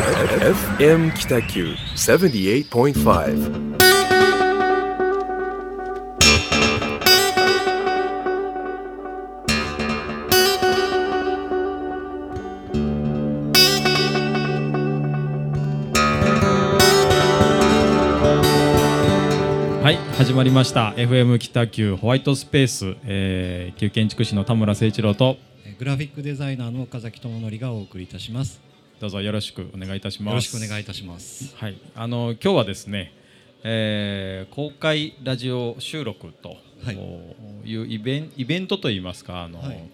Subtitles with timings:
[0.00, 3.10] FM 北九78.5
[19.82, 25.36] はい始まりました FM 北九ホワイトスペース、えー、旧建築士の田村誠一郎と
[25.66, 28.69] えーグラフィックデザイナーの岡崎智則がお送りいたします。
[29.00, 30.28] どうぞよろしくお願いいたします。
[30.28, 31.56] よろしくお願いいたします。
[31.56, 31.78] はい。
[31.94, 33.14] あの今日はですね、
[33.62, 36.96] えー公開ラジオ収録とはい。
[37.64, 39.90] いうイベンイベントといいますかあの、はい。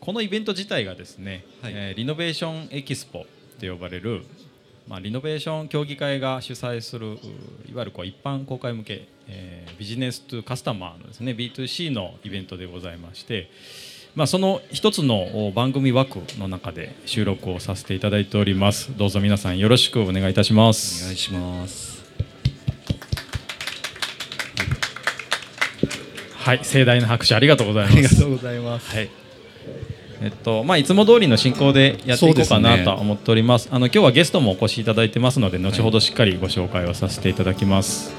[0.00, 1.72] このイベント自体がですね、はい。
[1.74, 3.24] えーリノベーションエキスポっ
[3.58, 4.22] て呼ばれる
[4.86, 13.48] まあ、リノベーション協議会が主催するういわゆるこう一般公開向け、えービジネストゥカスタマーのですね B2C のイベントでございまして、
[14.14, 18.94] まあ、その一つのお番組枠の中で収録をさせていただいております。
[18.94, 22.02] どうぞ皆さんよろしくお願いいたしまおす願いします。
[26.34, 26.60] はい。
[26.62, 27.96] 盛大な拍手ありがとうございあます。
[27.96, 28.94] りがとうございます。
[28.94, 29.08] はい。
[30.20, 33.68] えっとまあ、いつも通りの進行でやっていこうかなとは思っております。
[33.72, 38.14] あの今日はゲストもお越しいただいてますので後ほどしっかりご紹介をさせていただきます、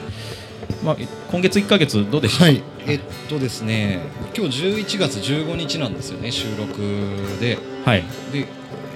[0.84, 0.98] まあ、
[1.32, 2.40] 今月1か月どうでした？
[2.40, 2.62] か、はい。
[2.86, 4.02] えっとですね、
[4.36, 6.82] 今日11月15日なんですよね、収録
[7.40, 7.58] で。
[7.86, 8.46] はい、で、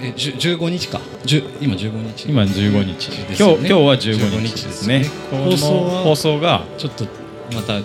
[0.02, 1.00] えじゅ15日か。
[1.26, 2.28] 今15日。
[2.28, 3.68] 今15日、ですよね。
[3.68, 5.04] 今日今日は15日ですね。
[5.30, 7.06] 15この放送は放送が、ちょっと
[7.54, 7.80] また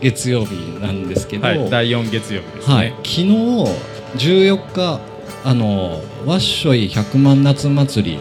[0.00, 3.26] 月曜日なんですけど、はい、第4月曜日ですね、はい、昨日
[4.16, 5.00] 14日
[5.44, 8.20] あのわっしょい百万夏祭りっ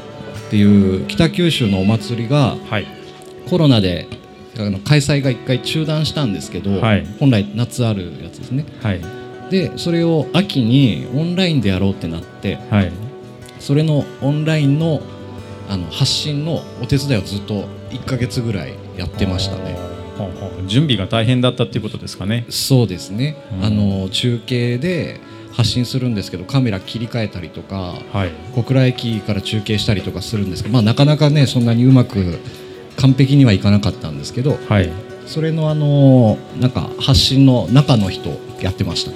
[0.52, 0.64] てい
[1.04, 2.86] う北九州のお祭りがはい。
[3.50, 4.08] コロナで
[4.58, 7.06] あの開催が1回中断したんですけど、はい。
[7.20, 8.66] 本来夏あるやつですね。
[8.82, 9.02] はい。
[9.50, 12.92] でそれを秋にオンラインでやろうってなってはい。
[13.60, 15.02] それのオンラインの
[15.70, 19.78] あの発信のお手伝いをずっと1ヶ月ぐらいやってましたね。
[20.68, 22.46] 準備が大変だったっていうことですかね。
[22.50, 23.66] そうですね、うん。
[23.66, 25.20] あの中継で
[25.54, 28.32] 発信するんですけどカメラ切り替えたりとかはい。
[28.56, 32.40] 小倉駅から中継したりとかするんですけど、まあ、なかなかねそんなにうまく
[32.98, 34.92] 完璧にはいかなかったんですけどはい。
[35.26, 38.30] それのあのなんか発信の中の人
[38.62, 39.12] やってました。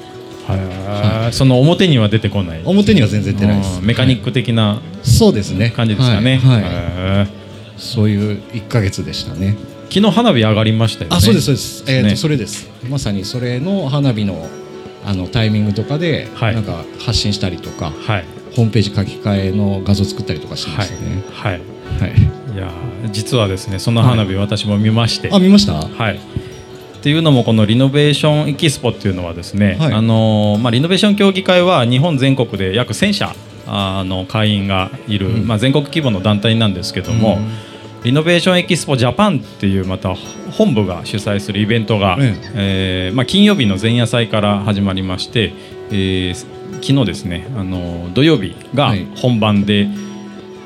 [0.47, 2.62] はい、その表には出てこない。
[2.66, 3.80] 表には全然出ないです。
[3.80, 3.86] うん。
[3.86, 5.08] メカニック的なはい。
[5.08, 5.72] そうですね。
[5.72, 7.80] 感じですかね、はい。
[7.80, 9.58] そういう1か月でしたね。
[9.90, 11.18] ー昨日花火上がりましたよね。
[11.18, 12.69] あそうですそうです、えーとねそれです。
[12.90, 14.47] まさにそれの花火の
[15.06, 16.56] あのタイミングとかで、はい。
[16.56, 18.25] なんか発信したりとかはい。
[18.56, 21.24] ホームページ書き換えの画像作ったりとかしまはいしたね。
[21.31, 21.62] はい。
[22.00, 25.73] はい、いやー実はですねその花火私も見まして、あ見ました？
[25.73, 26.17] はい。
[26.17, 26.19] っ
[27.01, 29.93] ていうのもこのリノベーションエキスポっていうのはですね、はい。
[29.93, 33.35] あのーまあリノベーション協議会は日本全国で約1000社
[33.67, 35.47] あの会員がいる、うん。
[35.47, 37.47] まあ全国規模の団体なんですけども、うん。
[38.03, 40.15] リノベーションエキスポジャパンっていうまた
[40.51, 43.09] 本部が主催するイベントが、ええ。
[43.13, 45.53] ーまあ、金曜日の前夜祭から始まりまして、
[45.89, 49.07] えー昨日ですねあの土曜日がはい。
[49.15, 49.88] 本番で、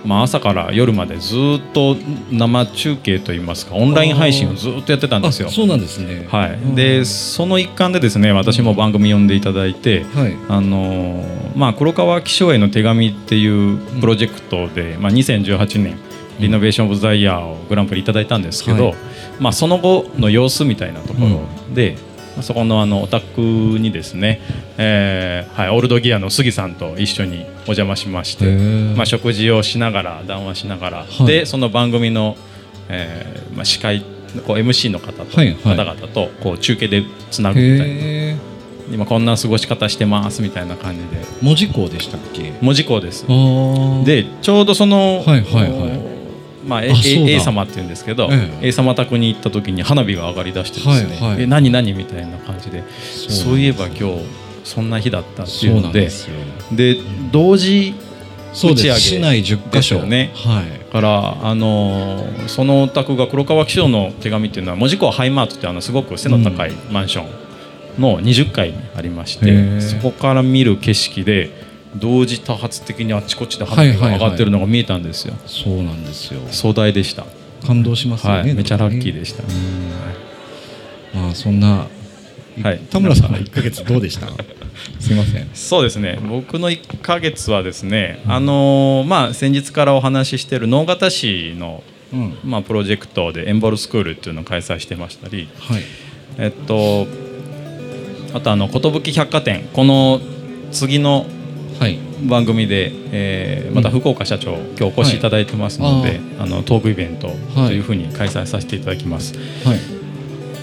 [0.06, 1.96] まあ、朝から夜までずっと
[2.32, 5.50] 生中継といいますかオンライン配信をずっとやってたんですよ。
[5.50, 5.52] あ。
[5.52, 6.26] そうなんですね。
[6.30, 6.76] はい、うん。
[6.76, 10.38] でその一環でですね私も番組呼んでいただいて、はい。
[10.48, 15.98] あのーまあ、黒川紀章への手紙っていうプロジェクトで、まあ、2018年
[16.40, 18.96] リノベーション・オブ・ザ・イヤーをグランプリいただいたんですけど、はい。
[19.40, 21.42] まあ、その後の様子みたいなところ
[21.76, 22.09] で、まあ
[22.42, 24.42] そこのあのお宅にですね、
[24.78, 28.46] えーはい、オールドギアの杉さんと一緒にお邪魔しまして、
[28.96, 31.26] まあ、食事をしながら談話しながら、はい。
[31.26, 32.36] でその番組の、
[32.90, 34.02] えーまあ、司会
[34.46, 35.78] こう MC の方と、はいはい。
[35.78, 38.40] 方々とこう中継でつなぐみたいな。
[38.92, 41.24] 今こんな過ごし方してますみたいな感じで。
[41.42, 42.54] 文字工でしたっけ？
[42.62, 43.26] 文字工です。
[43.28, 46.19] でちょうどその、はいはいはい
[46.70, 48.68] まあ、A, A 様って言うんですけど、ええ。
[48.68, 51.44] A 様宅に行った時に花火が上がりだしてですね、はいはい。
[51.44, 52.84] え何何みたいな感じで。
[53.28, 54.26] そういえば今日
[54.64, 56.10] そんな日だったっていうので。
[56.72, 56.98] んで
[57.32, 57.96] 同時
[58.54, 60.04] 打ち上げ市内10カ所。
[60.04, 60.32] ね。
[60.36, 60.92] はい。
[60.92, 67.24] から、あのーそのお宅が黒川紀章の手紙っていうのは門司港ハイマートってあのすごく背の高いマンショ
[67.98, 76.42] ンの20階にありまして、そこから見る景色で同時多発的にあっちこっちで花火が上がってるのが見えたんですよ、そうなんですよ。
[76.52, 77.26] 壮大でした、
[77.66, 78.40] 感動しますよね。
[78.42, 79.44] はい、めちゃラッキーででした、
[81.14, 81.88] まあそんな
[82.62, 82.80] はい。
[82.90, 84.28] 田村さんの1か月どうでした？
[85.00, 85.50] すいません。
[85.54, 86.20] そうですね。
[86.28, 91.84] 僕の1ヶ月はですね、あのーまあ、先日からお話ししている能形市の、
[92.14, 92.38] うん。
[92.44, 95.84] まあ、プロジェクトでエンボルスクールっていうのを開催してましたり、はい。
[96.38, 97.08] えっと、
[98.34, 99.68] あとあの寿百貨店。
[99.74, 100.22] この
[100.72, 101.39] 次のはい
[102.28, 106.22] 番組で、えーまた福岡社長、今日お越しいただいてますので、はい。
[106.40, 109.34] あのトークイベントはいというふうに開催させていただきます。
[109.64, 109.80] はい。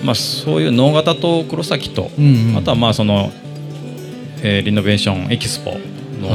[0.05, 2.11] まあ、そういう能形と黒崎と、
[2.57, 3.33] あとはまあその、
[4.43, 5.79] えーリノベーションエキスポは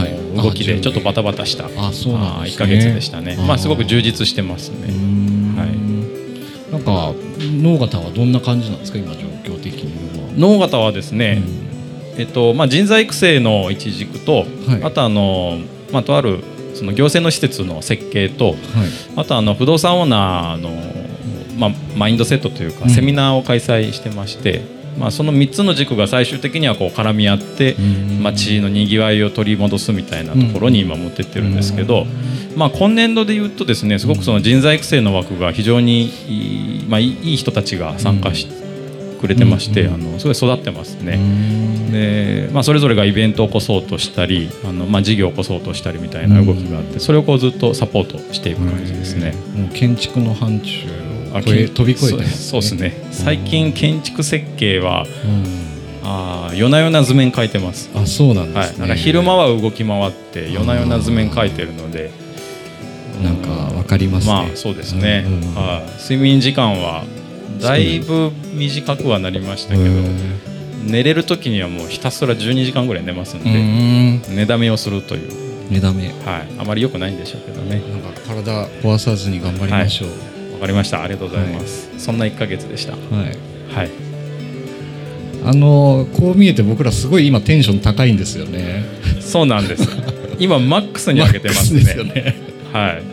[0.08, 0.36] い。
[0.36, 2.66] の動きあでちょっとバタバタした、あそうなんですね。
[2.66, 3.36] 1か月でしたね。
[3.48, 4.92] まあ、すごく充実してますね。
[4.92, 5.56] ん。
[5.58, 6.72] はい。
[6.72, 10.28] なんか能形はどんな感じなんですか今状況的には。
[10.38, 11.42] 能形はですね、
[12.18, 14.44] えっとまあ、人材育成の一軸と、は
[14.80, 14.84] い。
[14.84, 15.60] あとあの、
[15.92, 16.40] まあ、とある
[16.74, 18.58] その行政の施設の設計とはい。
[19.16, 20.72] あとあの不動産オーナーの、
[21.58, 22.90] まあ、マインドセットというか、うん。
[22.90, 24.62] セミナーを開催してまして、
[24.98, 28.24] まあ、その3つの軸が最終的にはこう絡み合ってうん。
[28.24, 32.06] 街のにぎわいを取り戻すみたいなところに今持ってってるんですけど、
[32.56, 38.61] まあ、今年度で言うとですねすごくその人材育成の枠が非常にいい,、まあ、いいいい人たちが参加して
[39.22, 41.16] くれてまして、うんあのすごい育ってますうね。
[41.16, 41.92] ん。
[41.92, 49.34] でまあ、それぞれがイベントを起こそうとしたりあの、まあ、事業を起こそうとしたりみたいな動きがあってそれをこうずっとサポートしていく感じですね。
[49.56, 50.88] もう建築の範疇
[51.34, 52.94] を飛び越えてますそうですね。
[53.12, 55.72] 最近建築設計はうん。
[56.04, 58.80] あー夜な夜な図面描いてます、あそうなんはい、ですね。
[58.80, 62.10] なんか昼間は動き回って夜な夜な図面描いてるので。
[63.22, 64.34] なんかわかりますね。
[64.34, 65.56] まあそうですね、うんうん。
[65.56, 66.02] はい。
[66.02, 67.04] 睡眠時間は
[67.60, 69.84] だいぶ短くはなりましたけど
[70.86, 74.22] 寝れる時にはもうひたすら12時間ぐらい寝ますんうで、ん。
[74.36, 76.08] 寝だめをするという、寝だめ。
[76.08, 76.14] はい、
[76.58, 77.82] あまり良くないんでしょうけどね。
[77.92, 80.54] なんか体壊さずに頑張りましょう。
[80.54, 81.04] わかりました。
[81.04, 82.94] ありがとうございます、そんな1ヶ月でした。
[82.94, 83.76] はい。
[83.76, 83.90] はい。
[85.44, 88.84] あのこう見えて僕らすごい今テンション高いんですよね。
[89.20, 89.88] そうなんです。
[90.40, 91.84] 今マックスに上げてますね。
[92.04, 92.36] ね。
[92.74, 93.04] はい。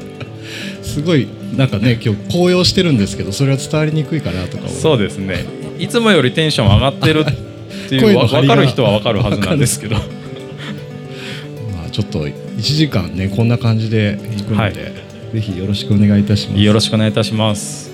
[0.82, 5.44] すごいなんかね今日高揚してるんですけどそれは伝わりにくいかなとかそうですね。
[5.78, 9.96] いつもよりテンション上がってるっていう 分かる人は分かるはずなんですけど。
[11.72, 14.74] まあちょっと1時間ねこんな感じでいくので、はい。
[14.74, 16.62] ぜひよろしくお願いいたします。
[16.62, 17.90] よろしくお願いいたします。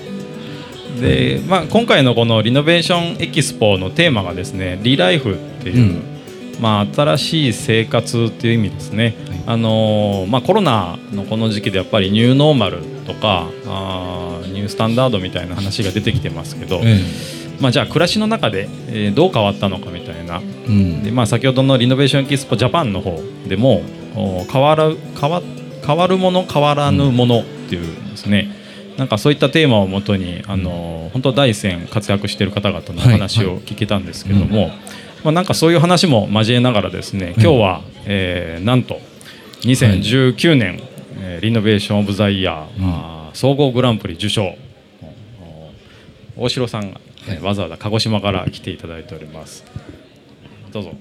[1.01, 6.14] で、まあ、今回のこのリノベーションエキスポのテーマがですねリライフっていう、うん
[6.59, 9.43] まあ、新しい生活っていう意味ですね、はい。
[9.47, 16.99] あのーまあ、コロナのこの時期でやっぱりニューノーマルとかあーニュースタンダードみたいな話が出てきてますけど、え
[17.59, 20.41] まあ、じゃあ暮らしの中で、えーどう変わったのかみたいな。
[20.41, 21.03] えうん。
[21.03, 23.81] で、まあ、先ほどのリノベーションエキスポジャパンの方でも
[24.15, 25.41] お変わる変わ
[25.85, 28.49] 変わるもの変わらぬものっていうですね、
[28.97, 34.71] なんかそういったテーマをもとにあの本当第一線活躍している方々の話を聞けたんですけども、
[35.25, 38.99] まあ、なんかそういう話も交えながらですね今日は、えーなんと
[39.61, 40.79] 2019年、
[41.19, 44.55] えーリノベーション・オブ・ザ・イヤー、あー総合グランプリ受賞。
[46.37, 49.65] お大城さんが、ねわざわざ鹿児島から来ていただいております。
[50.71, 50.91] どうぞ。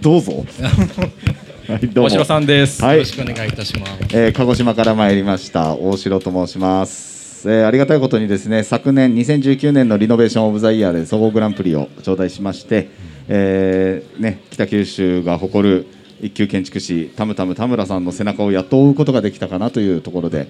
[0.00, 0.44] どうぞ。
[1.68, 2.96] はい、大城さんです、はい。
[2.96, 3.92] よろしくお願いいたします。
[4.12, 5.76] えー鹿児島から参りました。
[5.76, 7.13] 大城と申します、
[7.46, 12.88] えーありがたいことにですね昨年2019年のリノベーションオブザイヤーで総合グランプリを頂戴しまして、
[13.28, 15.86] えーね、北九州が誇る
[16.20, 20.48] 一級建築士タムタム田村さんの背中をやっと追うことができたかなというところで、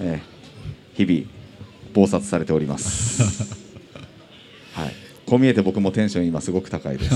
[0.00, 0.42] えー
[0.94, 1.26] 日々
[1.94, 3.22] 忙殺されております。
[4.74, 4.92] はい。
[5.26, 7.14] こう見えて僕もテンション今すごく高いです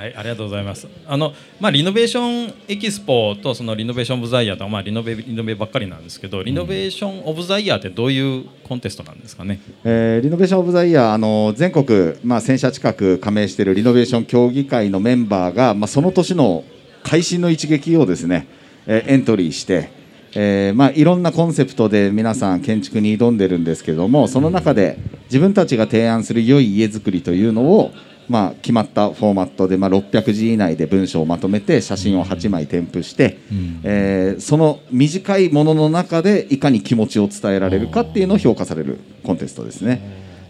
[0.00, 0.88] はい、ありがとうございます。
[1.06, 9.60] あの、まあ、リノベーションエキスポと、そのリノベーションオブザイヤーと、まあ、リノベ、リノベばっかりなんですけど、リノベーションオブザイヤーってどういうコンテストなんですかね？
[9.84, 16.64] えーリノベーション・オブ・ザ・イヤーあの全国、まあ、1000社近く加盟しているリノベーション協議会のメンバーが、まあ、その年の
[17.02, 18.46] 会心の一撃をですね、
[18.86, 19.90] えーエントリーして、
[20.34, 27.92] えーまあ、いろんなコンセプトで皆さん建築に挑んでるんですけどもその中で自分たちが提案する良い家づくりというのを、
[28.30, 33.38] まあ、決まったフォーマットで、まあ、600字以内で文章をまとめて写真を8枚添付して、
[33.82, 40.00] えーその短いものの中でいかに気持ちを伝えられるかっていうのを評価されるコンテストですね。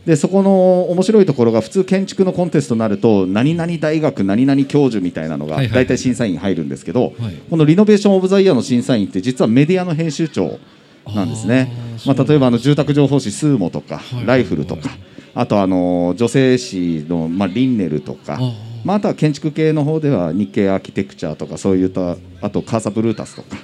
[0.04, 7.34] でそこの面白いところが普通建築のコンテストになると何々大学何々教授みたいなのが大体審査員入るんですけど、はい。
[7.48, 10.58] このリノベーション・オブ・ザ・イヤーの審査員って実はメディアの編集長
[11.06, 11.72] なんですね。
[12.06, 14.90] まあ、例えばあの住宅情報誌スーモとか、ライフルとか、
[15.34, 18.38] あとあの女性誌の、まあ、リンネルとか
[18.84, 23.56] まあ、あとは建築系の方では日経アーキテクチャとかそういったあとカーサブルータスとか、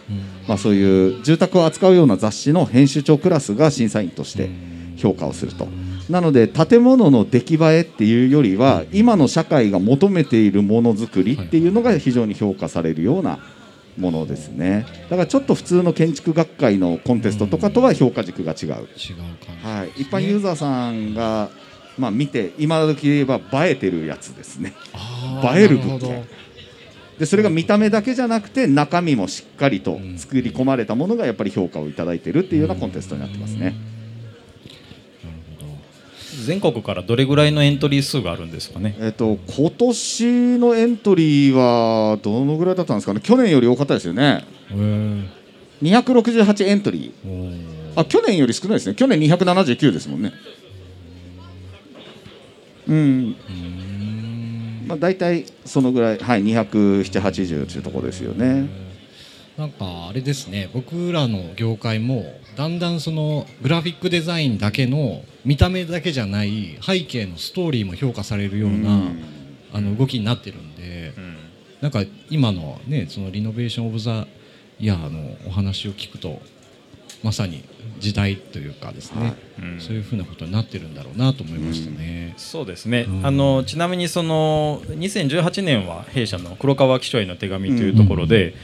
[0.46, 4.50] まあ、そういう住宅を扱うような雑誌の編集長クラスが審査員として
[4.96, 5.68] 評価をすると。
[6.10, 13.40] なので建物の出来栄えっていうよりは今の社会が求めているものづくりっていうのが非常に評価されるような
[13.98, 14.86] ものですね。
[15.10, 18.76] だからちょっと普通の建築学会のコンテストとかとは評価軸が違う、違う
[19.62, 21.48] はい、一般ユーザーさんが、
[21.98, 24.74] まあ、見て今時で言えば映えてるやつですね。
[25.54, 26.24] 映える物件。
[27.18, 33.74] でそれが見た目だけじゃなくて中身もしっかりと作り込まれたものがやっぱり評価をいただいているっていうようなコンテストになってますね。
[36.46, 38.96] 全国からどれぐらいのエントリー数があるんですかね？
[39.00, 43.20] えっと今年のエントリーはどのぐらいだったんですかね？
[43.20, 44.44] 去年より多かったですよね。
[45.82, 47.96] 268エントリー。
[47.96, 48.94] あ去年より少ないですね。
[48.94, 50.32] 去年279ですもんね。
[52.88, 53.36] うん。
[54.86, 58.85] まあ大体そのぐらいはい27080というところですよね。
[59.58, 62.24] なんかあれですね僕らの業界も
[62.56, 69.24] だんだんそのグラフィックデザインだけの見た目だけじゃない背景のストーリーも評価されるような、うん。
[69.72, 71.12] あの動きになってるんで、
[71.80, 74.26] なんか今のねそのリノベーション・オブ・ザ・
[74.78, 76.40] イヤーのお話を聞くと
[77.22, 77.64] まさに
[77.98, 79.34] 時代というかですね、はい。
[79.62, 79.80] うん。
[79.80, 82.34] そういうふうなことになってるんだろうなと思いましたね。
[82.36, 83.26] そうですね、うん。
[83.26, 88.54] あのちなみにその2018年は弊社の黒川紀章への手紙というところで、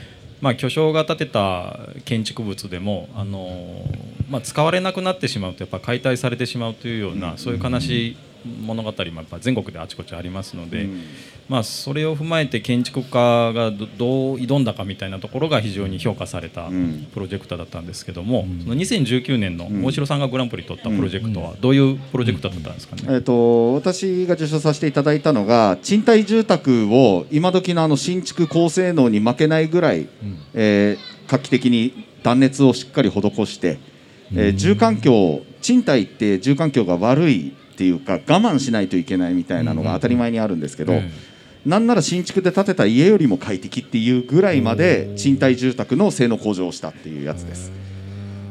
[0.43, 3.85] まあ、巨匠が建てた建築物でもあの、
[4.29, 11.01] まあ、使われなくなってしまうとやっぱ解体されてしまうというような、そういう悲しい物語もやっぱ全国であちこちありますので、うん。
[11.49, 17.07] まあ、それを踏まえて建築家がどどう挑んだかみたいなところが非常に評価されたうん。
[17.13, 19.85] プロジェクトだったんですけども、その2019年のん。
[19.85, 23.03] 大城さんがグランプリ取ったプロジェクトはどういうプロジェクトだったんですかね？
[23.09, 30.09] えっと私が受賞させていただいたのが賃貸住宅を今時のあの新築高性能に負けないぐらい、
[30.55, 33.79] えー画期的に断熱をしっかり施して、
[34.35, 41.11] えー住環境賃貸って住環境が悪いっていうか我慢しないといけないみたいなのが当たり前にあるんですけど、え
[41.65, 47.73] なんなら新築で建てた家よりも快適っていうぐらいまで賃貸住宅の性能向上をしたっていうやつです。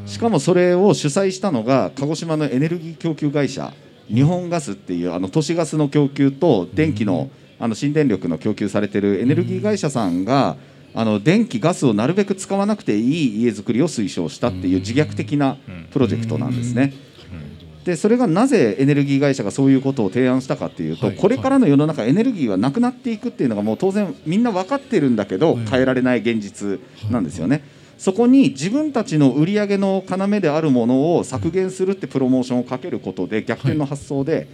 [0.06, 3.74] しかもそれを主催したのが鹿児島のエネルギー供給会社
[4.08, 10.58] 日本ガスっていうあの都市ガスの供給と電気のあの新電力の供給されてるエネルギー会社さんが
[10.96, 15.58] あの電気ガスをなるべく使わなくていい家づくりを推奨したっていう自虐的な
[15.92, 16.94] プロジェクトなんですね。
[17.86, 21.16] でそれがなぜエネルギー会社がそういうことを提案したかっていうと、はい。
[21.16, 25.66] これからの世の中エネルギーはなくなっていくっていうのがもう当然みんな分かってるんだけどはい。
[25.66, 27.64] 変えられない現実なんですよね。
[27.98, 34.48] そこに自分たちの売り上げの要であるものを削減するってプロモーションをかけることで逆転の発想で、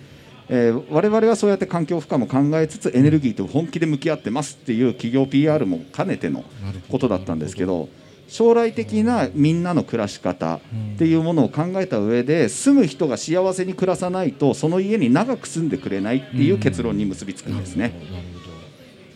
[0.50, 6.44] えー我々はそうやって環境負荷も考えつつエネルギーと本気で向き合ってますっていう企業 PR も兼ねての
[6.90, 7.88] ことだったんですけど
[8.28, 10.60] 将来的なみんなの暮らし方っ
[10.98, 17.94] ていうものを考えた上で住む人が幸せに暮らさないとその家に長く住んでくれないっていう結論に結びつくんですね。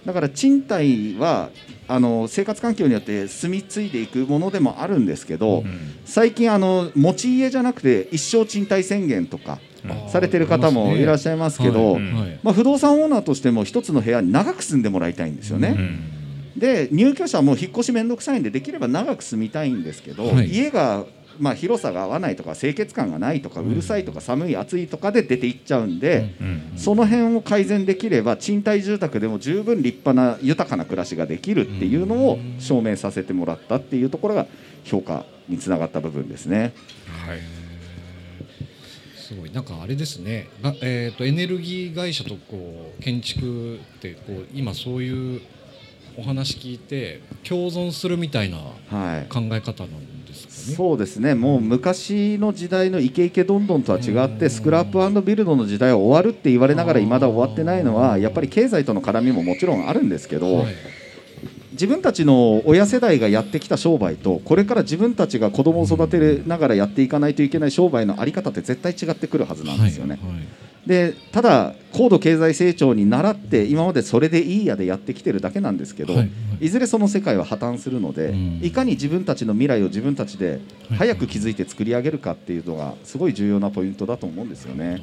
[0.05, 1.49] だから賃貸は
[1.87, 5.63] あの生活環境によって住み継いでいくものでもあるんですけど、
[6.05, 9.59] 最近あの持ち家じゃなくて一生賃貸宣言とか
[10.07, 11.99] されてる方もいらっしゃいますけど、
[12.43, 15.75] まあ、不動産オーナーとしても一つの部屋に長く住んでもらいたいんですよね。
[16.58, 20.48] で入居者も引っ越し面倒くさいんでできれば長く住みたいんですけど、はい。
[20.48, 21.05] 家が、
[21.39, 26.36] まあ、広さが合わないとか清潔感がないとかうるさいとか寒い暑いとかで出ていっちゃうんで、
[26.75, 34.48] その辺を改善できれば賃貸住宅でも十分立派な豊かな暮らしができるっていうのを証明させてもらったっていうところが
[34.84, 36.74] 評価につながった部分ですね。
[37.25, 37.39] はい。
[39.15, 39.51] すごい。
[39.51, 45.41] なんかあれですね、がえー、とエネルギー会社とこう建築ってこう今そういう
[46.17, 49.29] お話聞いて共存するみたいなはい。
[49.29, 50.75] 考え方なんですかね？
[50.75, 51.35] そうですね。
[51.35, 60.75] もう昔の時代のイケイケどんどんとは違ってスクラップビルドの時代は終わるって言われながら未だ終わってないのはやっぱり経済との絡みももちろんあるんですけど、はい。
[61.71, 70.19] 自分たちの親世代がやってきた商売とこれから自分たちが子供を育てながらやっていかないといけない商売のあり方って絶対違ってくるはずなんですよね。
[70.21, 70.33] はい。
[70.33, 70.43] はい
[70.85, 76.69] でただ高度経済成長に倣って今までそれでいいやでやってきてるだけなんですけど、はいい。
[76.69, 78.59] ずれその世界は破綻するので、うん。
[78.63, 80.59] いかに自分たちの未来を自分たちで
[80.97, 85.01] 早く気づいて作り上げるかっていうのがすごい重要なポイントだと思うんですよね。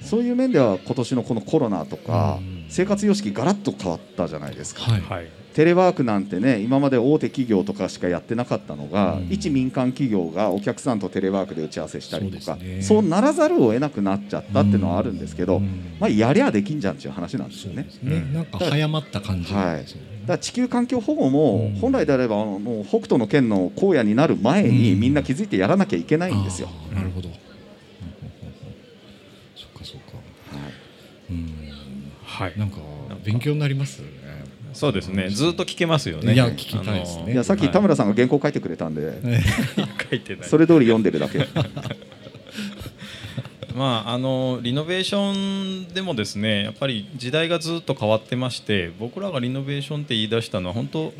[0.00, 4.82] そういう面では今年のこのコロナとかうん生活様式ガラッと変わったじゃないですか。
[4.82, 5.00] はい。
[5.00, 5.28] はい。
[5.56, 9.28] テレワークなんてね今まで大手企業とかしかやってなかったのが、うん。
[9.30, 15.96] 一民間企業がお客さんとテレワークで打ち合わせしたりとかそう,、そうならざるを得なくなっちゃったっていうのはあるんですけど、うん。
[15.98, 17.88] まあ、やりゃできんじゃんっていう話なんですよね。
[18.02, 20.06] ね、なんか早まった感じはいですよね。
[20.26, 21.80] だ地球環境保護もうん。
[21.80, 25.00] 本来であればあのもう北斗の県の荒野になる前にうん。
[25.00, 26.68] みんな気づいてやらなきゃいけないんですよ。
[26.94, 27.30] なるほど、
[32.36, 32.58] はい。
[32.58, 32.76] なんか
[33.24, 34.08] 勉強になりますね。
[34.74, 35.30] そうですね。
[35.30, 36.34] ずっと聞けますよね。
[36.34, 37.32] いや聞きたいですね。
[37.32, 39.42] いやさっき田村さんが原稿書いてくれたんで、ね。
[40.10, 41.46] 書いてないそれ通り読んでるだけ。
[43.74, 51.12] まあ、あのリノベーションでもですねやっぱり時代がずっと変わってまして僕らがリノベーションって言い出したのは本当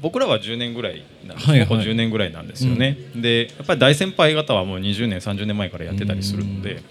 [0.00, 1.68] 僕らは10年ぐらいなんです、はいはい。
[1.68, 6.82] ここ10年ぐらいなんですよね、でやっぱり大先輩方はもう20年30年前からやってたりするので、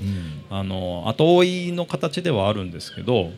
[0.50, 3.32] あの後追いの形ではあるんですけど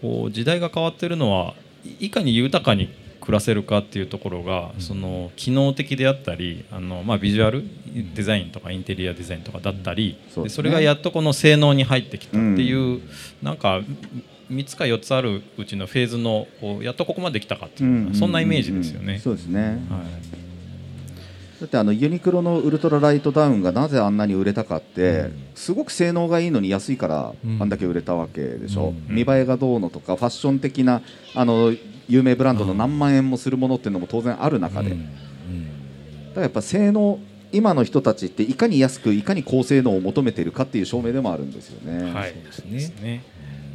[0.00, 1.54] こう時代が変わってるのは
[1.84, 2.88] いいかに豊かに
[3.20, 7.64] 暮らせるかっていうところが、その機能的であったりあの、まあ、ビジュアル
[8.14, 13.00] デザインとかインテリアデザインとかだったり、そうでそれがやっとこの性能に入ってきたっていう、
[13.42, 13.80] なんか
[14.50, 19.18] 3つか4つあるうちのフェーズのこうやっとここまで来たかっていうような、そんなイメージですよね。
[19.18, 19.62] そうですね。
[19.62, 19.80] はい。
[21.60, 27.62] だってあのユニクロのウルトラライトダウンがなぜあんなに売れたかって、すごく性能がいいのに安いからうん。
[27.62, 29.14] あんだけ売れたわけでしょ、うん。
[29.14, 31.00] 見栄えがどうのとかファッション的な
[31.34, 31.72] あの
[32.08, 35.00] 有名ブランドの何万円もするものっていうのも当然ある中で、だか
[36.36, 37.18] らやっぱ性能
[37.52, 42.12] 今の人たちっていかに安くいかに高性能を求めているかっていう証明でもあるんですよね。
[42.12, 42.34] はい。
[42.50, 43.24] そうですね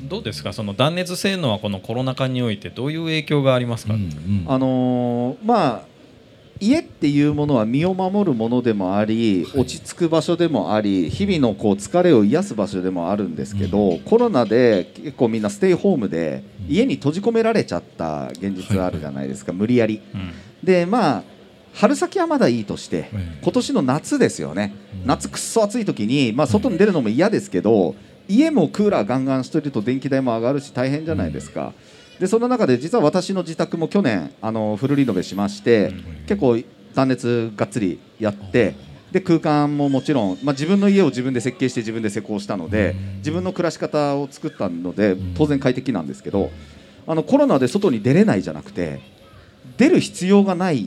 [0.07, 0.53] どうですか？
[0.53, 5.89] その断熱性能はこのコロナ禍においてどういう影響がありますか、あのーまあ
[6.61, 20.01] 家っていうものは身を守るものでもあり落ち着く場所でもあり日々のこう疲れを癒す場所でもあるんですけど、コロナで結構みんなステイホームで家に閉じ込められちゃった現実があるじゃないですか、無理やり。
[20.13, 20.33] うん。
[20.61, 21.23] でまあ
[21.71, 25.07] 春先はまだいいとして、ええ今年の夏ですよね、うん。
[25.07, 27.95] 夏くっそ暑い時に、まあ、外に出るのも嫌ですけど、
[28.29, 31.73] 家もクーラーガンガンしてると電気代も上がるし大変じゃないですか、
[32.19, 35.91] でその中で実は私の自宅も去年あのフルリノベしまして、
[36.27, 36.57] 結構
[36.93, 38.87] 断熱がっつりやって。
[39.11, 46.51] で空間ももちろん、まあ、自分の家を自分で設計して自分で施工したので自分の暮らし方を作ったので当然快適なんですけど
[47.07, 49.01] あのコロナで外に出れないじゃなくて
[49.77, 50.85] 出る必要がない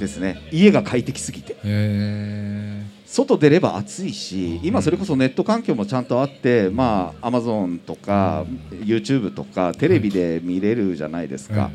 [0.00, 0.48] ですね。
[0.50, 1.52] 家が快適すぎて。
[1.62, 11.70] へ外出れば暑いし今それこそネット環境もちゃんとあってまあアマゾンとか YouTube とかテレビで見れるじゃないですか。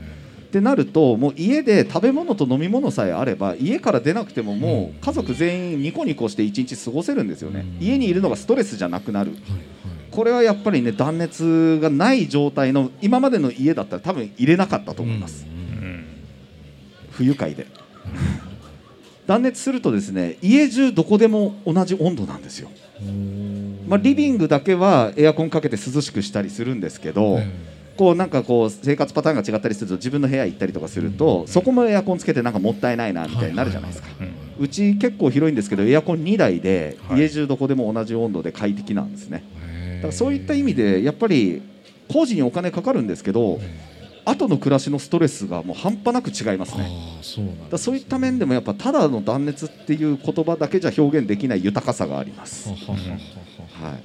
[0.46, 7.66] ってなるともう家で食べ物と飲み物さえあれば家から出なくてももう家族全員ニコニコして一日過ごせるんですよね。
[7.82, 7.86] うん。
[7.86, 9.32] 家にいるのがストレスじゃなくなる。
[9.32, 9.42] はい
[10.12, 15.56] これはやっぱりね断熱がない状態の今までの家だったら多分入れなかったと思います、うん
[17.12, 17.66] 不愉快で
[19.28, 22.70] 断熱するとですね家中どこでも同じ温度なんですよ、
[23.88, 27.40] まあ、リビングだけはエアコンかけて涼しくしたりするんですけど、
[27.98, 34.10] こうなんかこう生活パターンが違ったりすると自分の部屋行ったりとかすると、そこもエアコンつけてなんかもったいないなみたいになるじゃないですか、
[34.60, 37.22] うち結構広いんですけどエアコン2台ではい。
[37.22, 39.44] 家中どこでも同じ温度で快適なんですね、
[39.98, 41.62] だからそういった意味でやっぱり
[42.12, 43.60] 工事にお金かかるんですけど
[44.26, 46.90] 後の暮らしのストレスがもう半端なく違いますね。
[47.22, 54.04] そうだそういった面でもやっぱただの断熱っていう言葉だけじゃ表現できない豊かさがあります、はい、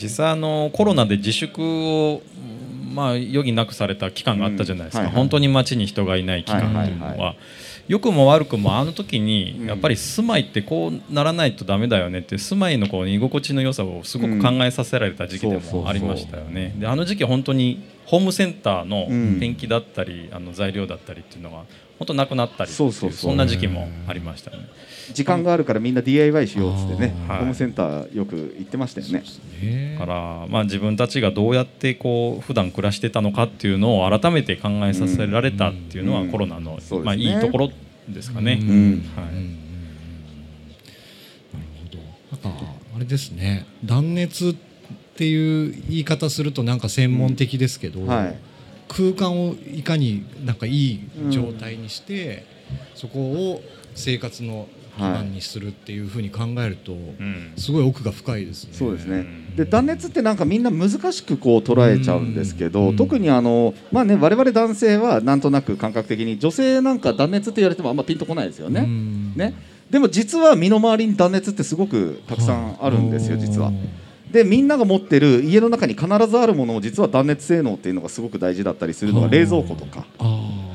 [0.00, 2.22] 実際あのコロナで自粛を
[2.92, 5.06] まあ余儀なくされた期間があったじゃないですか、うん。
[5.06, 5.22] はいはい。
[5.22, 7.34] 本当に街に人がいない期間というのは,、はいはいは
[7.88, 15.82] 良くも悪くもあの時にうんやっぱり住まいってこうならないとダメだよねって住まいのこう居心地の良さをすごく考えさせられた時期でうんそうそうそう。
[15.82, 16.74] もありましたよね。
[16.78, 19.40] であの時期本当にホームセンターのうん。
[19.40, 21.64] ペンキだったり、あの材料だったりっていうのが
[21.98, 23.30] 本当なくなったりそうそうそう。
[23.30, 24.58] そんな時期もありましたね。
[25.12, 29.22] 時間があるからみんな DIY しようっつってね、ホームセンターよく行ってましたよね。
[29.62, 29.92] ね。
[29.98, 36.30] だから、まあ、自分たちがどうやってこう普段暮らしてたのかっていうのを改めて考えさせられたっていうのはうん。
[36.30, 37.02] コロナの、そうですね。
[37.04, 37.70] まあ、いいところ
[38.08, 38.58] ですかね。
[38.60, 38.68] うん。
[38.68, 39.56] うんはいうんうんうん。
[41.52, 41.66] なる
[42.40, 42.48] ほど。
[42.48, 43.66] なんかあれですね。
[43.84, 44.71] 断熱って
[45.20, 48.38] いう言い方するとなんか専門的ですけど、はい。
[48.88, 52.44] 空間をいかになんかいい状態にして、
[52.94, 53.62] そこを
[53.94, 57.52] 生活の基盤にするっていうふうに考えると、うん。
[57.56, 58.70] すごい奥が深いですね。
[58.72, 59.20] そうですね。
[59.20, 62.96] んで断熱ってなんかみんな難しくこう捉えちゃうんですけど、うん。
[62.96, 68.80] 特にあの、まあね、我々男性はなんとなく感覚的に女性なんか断熱って言われてもあんまピンとこないですよね。
[68.80, 69.32] うん。
[69.36, 69.54] ね。
[69.90, 73.72] でも実は身の回りに断熱ってすごくたくさんあるんですよ、実は。
[74.32, 80.06] でみんなが持ってる家の中に必ずあるものを実は断熱性能っていうのがすごく大事だったりするのが冷蔵庫とか。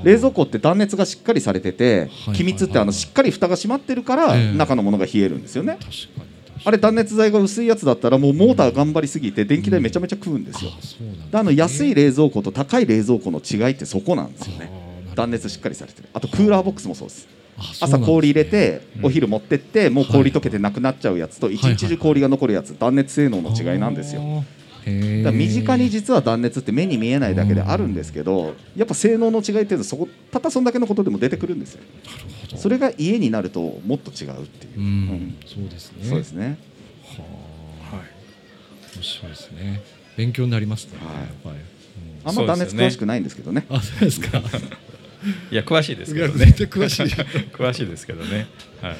[0.03, 4.53] 冷蔵庫って断熱がしっかりされててはい気密ってあのしっかり蓋が閉まってるからええ。
[4.53, 5.79] 中のものが冷えるんですよね。
[6.63, 10.71] あれ断熱材が薄いやつだったらもうモーター頑張りすぎて電気代めちゃめちゃ食うんですよ。
[11.31, 14.69] あの安い冷蔵庫と高い冷蔵庫の違いってそこなんですよね。
[15.15, 16.09] 断熱しっかりされてる。
[16.13, 19.05] あとクーラーボックスもそうです朝氷入れてうん。
[19.05, 22.77] お昼持ってってもう氷溶けてなくなっちゃうやつと一日中氷が残るやつ。
[22.77, 24.21] 断熱性能の違いなんですよ。
[24.87, 31.81] だから身近に実は断熱って目に見えないだけであるんですけどやっぱ性能の違いっていうのはそこたったそんだけのことでも出てくるんですよ。
[32.05, 32.57] なるほど。
[32.57, 34.79] それが家になるともっと違うっていう。
[34.79, 35.35] う、ん。
[35.45, 36.03] そうですね。
[36.03, 36.57] そうですね。
[37.91, 38.01] は
[38.95, 39.81] 面白いですね。
[40.15, 41.15] 勉強になりますね、はい。
[41.17, 41.55] やっぱり、
[42.23, 43.65] あんま断熱詳しくないんですけどね。
[43.69, 44.41] うんあそうですか
[45.51, 46.45] いや詳しいですけどね。
[46.57, 47.03] 詳しい。
[47.53, 48.47] 詳しいですけどね、
[48.81, 48.95] はい、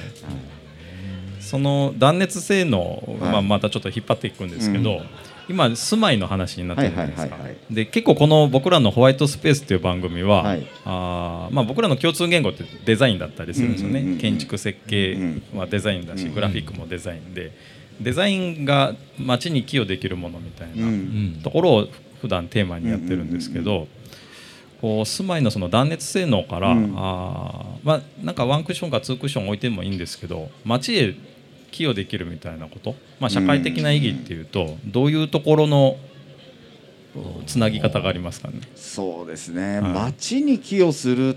[1.40, 3.32] その断熱性能、はい。
[3.32, 5.02] まあ、またちょっと引っ張っていくんですけど、うん。
[5.48, 7.38] 今住まいの話になってるじゃないですか。
[7.70, 10.66] で結構この僕らの「ホワイトスペース」っていう番組は、はい。
[10.84, 15.16] あーまあ、僕らの共通言語ってデザインだったりするんですよね、建築設計
[15.54, 17.52] はデザインだし、グラフィックもデザインで。
[18.00, 21.88] デザインが街に寄与できるものみたいな、ところを
[22.20, 23.88] 普段テーマにやってるんですけど、
[24.80, 26.94] こう住まいのその断熱性能から、うん。
[26.96, 31.14] あーまあなんかワンクッションかツークッション置いてもいいんですけど街へ
[31.70, 35.96] 寄与できるみたいなこと、まあ、社会的な意義っていうと、どういうところの
[37.46, 38.60] つなぎ方がありますかね？
[38.74, 39.92] そうですね、はい。
[39.92, 41.36] 町に寄与する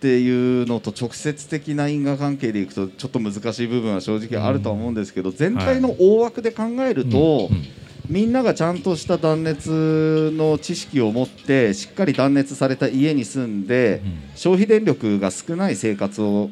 [0.00, 7.64] ていうのと直接的な因果関係でいくとちょっと難しい部分は正直あるとは思うんですけど、全体の大枠で考えると、うん
[8.08, 14.22] みんながちゃんとした断熱の知識を持ってしっかり断熱された家に住んで、うん。
[14.34, 16.50] 消費電力が少ない生活を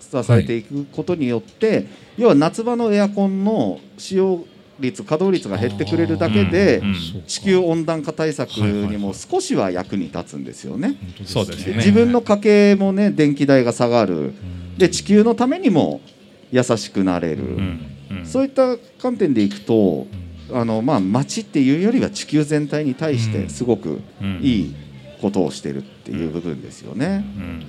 [0.00, 4.44] 支えていくことによって、要は夏場のエアコンの使用
[4.78, 6.82] 率稼働率が減ってくれるだけで、
[7.26, 10.96] 地球温暖化対策にも少しは役に立つんですよね。
[11.24, 11.76] そうですね。
[11.76, 14.14] 自分の家計もね電気代が下がる。
[14.14, 14.78] うん。
[14.78, 16.00] で地球のためにも
[16.52, 17.44] 優しくなれる、
[18.24, 20.06] そういった観点でいくと
[20.52, 24.40] あの、まあ、町っていうよりは地球全体に対してすごくうん。
[24.42, 24.74] いい
[25.20, 27.24] ことをしてるっていう部分ですよね。
[27.36, 27.64] うん。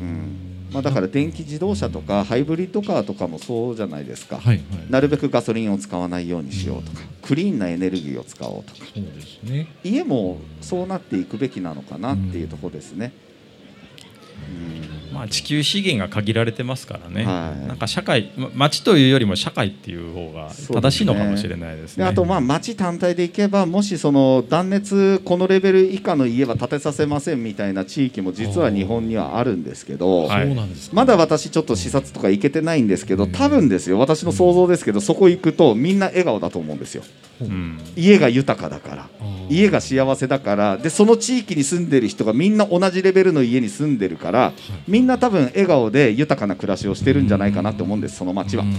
[0.00, 0.68] うん。
[0.72, 4.62] まあ、だから電気自動車とかハイブリッドカーとかもそうじゃないですか、はいはい。
[4.88, 8.86] なるべくガソリンを使わないようにしようとかクリーンなエネルギーを使おうとか。
[8.92, 9.68] そうですね。
[9.84, 13.12] 家もそうなっていくべきなのかなっていうところですね。
[15.14, 17.66] まあ、地球資源が限られてますからね、はい。
[17.68, 22.04] なんか社会ま町というよりも社会っていう方が正しいのかもしれないですね。
[22.04, 30.28] であとまあ町単体でいけばもしその断熱このレベル以下の家は建てさせませんみたいな地域も実は日本にはあるんですけど、
[30.92, 37.02] まだ私ちょっと視察とか行けてないんですけど多分ですよ私の想像ですけどそこ行くとみんな笑顔だと思うんですよ。
[37.40, 37.80] うん。
[37.96, 39.08] 家が豊かだから。
[39.48, 40.76] 家が幸せだから。
[40.78, 44.52] でその地域に住んでる人がみんな同じレベルの家に住んでるから
[44.88, 48.64] みんな多分笑顔で豊かな暮らしをしてるんじゃないかなと思うんですその町は。
[48.64, 48.70] うん。
[48.72, 48.74] っ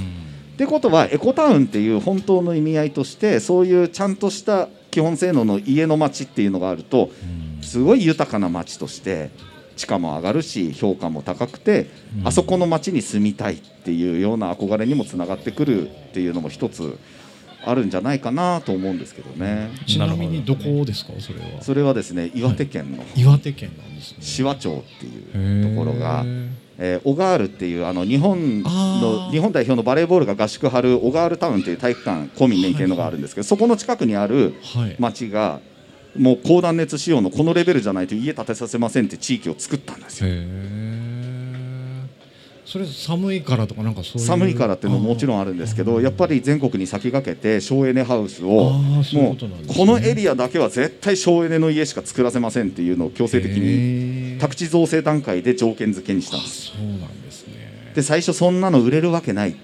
[0.57, 7.11] てことはエコタウンっていう本当の意味合いとしてそういうちゃんとした基本性能の家の町っていうのがあると
[7.59, 7.63] うん。
[7.63, 9.29] すごい豊かな町として
[9.75, 12.27] 地価も上がるし評価も高くてうん。
[12.27, 16.97] あそこの町に住みたいっていうような憧れにもつながってくるっていうのも一つ
[17.65, 19.71] あるんじゃないかなと思うんですけどね。
[19.87, 21.13] ちなみにどこですか？
[21.19, 21.61] それは。
[21.61, 24.17] それはですね岩手県の岩手県なんですね。
[24.19, 26.23] 紫波町っていうところが
[26.77, 34.95] えーオガールっていうあの日本の日本代表のバレーボールが合宿張るオガールタウンっていう体育館公民連携のがあるんですけど、そこの近くにあるはい。
[34.99, 35.59] 町が
[36.17, 40.29] もう高断熱仕様のこのレベルじゃないと家建てさせませんって地域を作ったんですよ。
[42.65, 44.27] それ寒いからとかなんかそういう？
[44.27, 56.71] 寒いからっていうのももちろんあるんですけどやっぱり全国に先駆けて省エネハウスをもうこのエリアだけは絶対省エネの家しか作らせませんっていうのを強制的にに宅地造成段階で条件付けにしたんです。
[56.71, 57.91] そうなんですね。
[57.93, 59.59] で最初そんなの売れるわけないって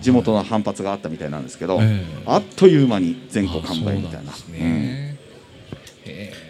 [0.00, 2.22] 地元の反発があったみたいなんですけど、ええ。
[2.26, 4.32] あっという間に全国販売みたいな。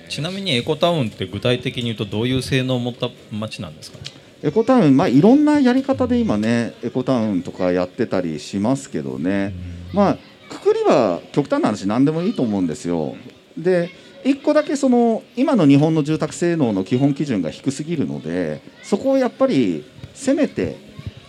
[0.09, 3.99] ちなみにエコタウンって具体的に言うとどういう性能を持った町なんですか？
[3.99, 4.05] ね。
[4.42, 9.53] エコタウン、まあ、いろんなやり方で今ねエコタウンとかやってたりしますけどね、
[9.92, 13.16] まあくくりは極端な話何でもいいと思うんですよ。
[13.57, 13.90] で
[14.24, 20.77] 一個だけその今の日本の住宅性能の基本基準が低すぎるのでそこをやっぱりせめて、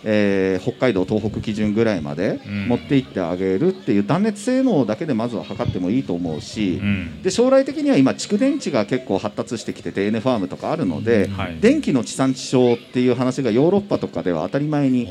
[0.04, 2.68] えー北海道東北基準ぐらいまでうん。
[2.68, 7.22] 持っていってあげるっていう断熱性能だけでまずは測ってもいいと思うし、うん。
[7.22, 11.58] で将来的には今蓄電池が結構発達してきてて N ファームとかあるので、はい。
[11.60, 15.08] 電気の地産地消っていう話がヨーロッパとかでは当たり前に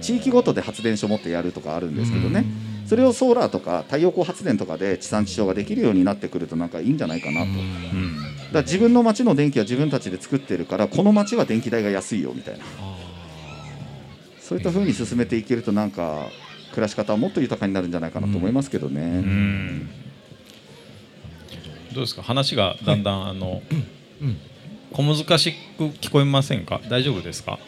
[0.00, 2.44] 地域ごとで発電所持ってやるとかあるんですけどね、
[2.86, 7.46] それをソーラーとか太陽光発電とかで地産地消ができるようになってくるとなんかいいんじゃないかなと。
[8.52, 12.64] だ自分の町の電気は自分たちで作ってるからこの町は電気代が安いよみたいな
[14.42, 16.26] そういった風に進めていけるとなんか
[16.70, 19.00] 暮らし方はもっと豊かになるんじゃないかなと思いますけどね。
[19.00, 19.88] うん。
[21.94, 22.22] どうですか？
[22.22, 23.62] 話がだんだん、あの
[24.20, 24.36] うん。
[24.92, 26.80] 小難しく聞こえませんか？
[26.90, 27.58] 大丈夫ですか、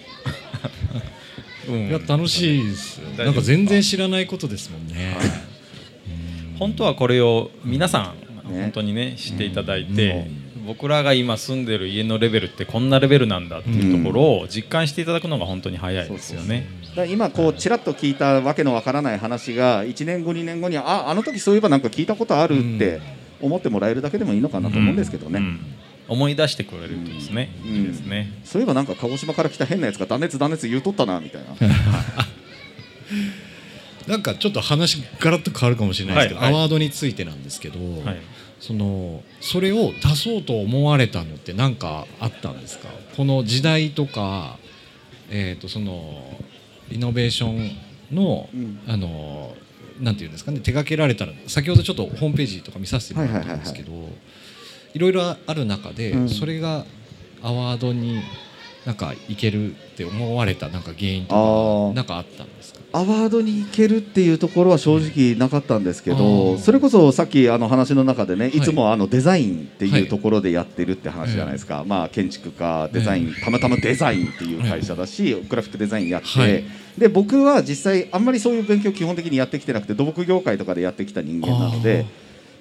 [1.69, 1.89] うん。
[1.89, 5.17] いや楽しいですなんか全然知らないことですもんね。
[6.59, 8.15] 本当はこれを皆さ
[8.47, 8.63] ん、ね。
[8.63, 10.29] 本当にね知っていただいて、
[10.67, 16.67] 僕らが今住んでる家のレベルってこんなレベルなんだっていうところを実感していただくのが本当に早いですよね。
[17.09, 23.01] 今こうちらっと聞いたわけのわからない話が1年後2年後にああの時そういえばなんか聞いたことあるって
[23.41, 25.61] 思ってもらえるだけでもいいのかなと思うんですけどね、うん
[26.07, 27.71] 思い出してくれるとですね、うん。
[27.71, 28.31] いいですね。
[28.45, 31.49] そういえばなんか鹿児島から来た変なやつが断熱断熱言うとったなみたいな。
[34.07, 36.59] なんかちょっと話ガラッと変わるかもしれないですけど、はいはい。
[36.59, 38.19] アワードについてなんですけど、はい
[38.61, 42.89] そのそれを出そうと思われたのって何かあったんですか？
[43.17, 44.59] この時代とか、
[45.31, 46.39] えー、とその
[46.89, 47.71] リノベーション
[48.15, 48.81] の、うん。
[48.87, 49.55] あの
[50.01, 53.93] なんていうんですかね手掛けられたら先ほどちょっとホームページとか見させてもらったんですけど、
[54.93, 56.29] いろいろある中で、うん。
[56.29, 56.85] それが
[57.43, 58.21] アワードに
[58.85, 62.81] なんかいけるって思われたなんか原因とかなんかあったんですか？
[62.95, 68.59] アワードに行けるっていうところは正直なかったんですけあどーそれこそさっきあの話の中でねい。
[68.59, 76.65] いつもあのデザインってはいいうところでやってるって話じゃないですか、まあ建築家デザインたまたまデザインっていう会社だしグラフィックデザインやって、はい。
[76.97, 82.07] で僕は実際あんまりそういう勉強基本的にやってきてなくて土木業界とかでやってきた人間なので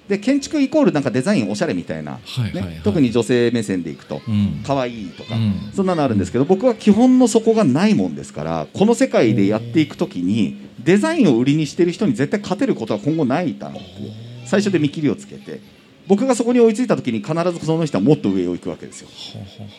[0.08, 2.18] で建築イコールなんかデザインおしゃれみたいな、
[2.52, 4.62] ね、特に女性目線でいくとうん。
[4.66, 5.70] 可愛いとか、うん。
[5.72, 14.12] そんなのあるんですけど僕は基本の底がないもんですからこの世界でやっていくときにデザインを売りにしてる人に絶対勝てることは今後ないだろうっていう
[14.44, 15.60] 最初で見切りをつけて
[16.06, 19.08] 僕がそこに追いついたときに必ずその人はもっと上を行くわけですよ。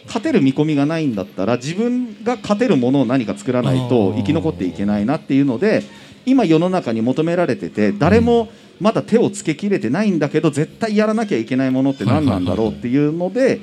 [0.07, 5.83] 勝てる見込みがないんだったら自分が勝てるものを何か作らないと生き残っていけないなっていうので
[6.25, 13.61] 今世の中に求められてて誰もまだ手をつけきれてないんだけど絶対やらなきゃいけないものって何なんだろうっていうので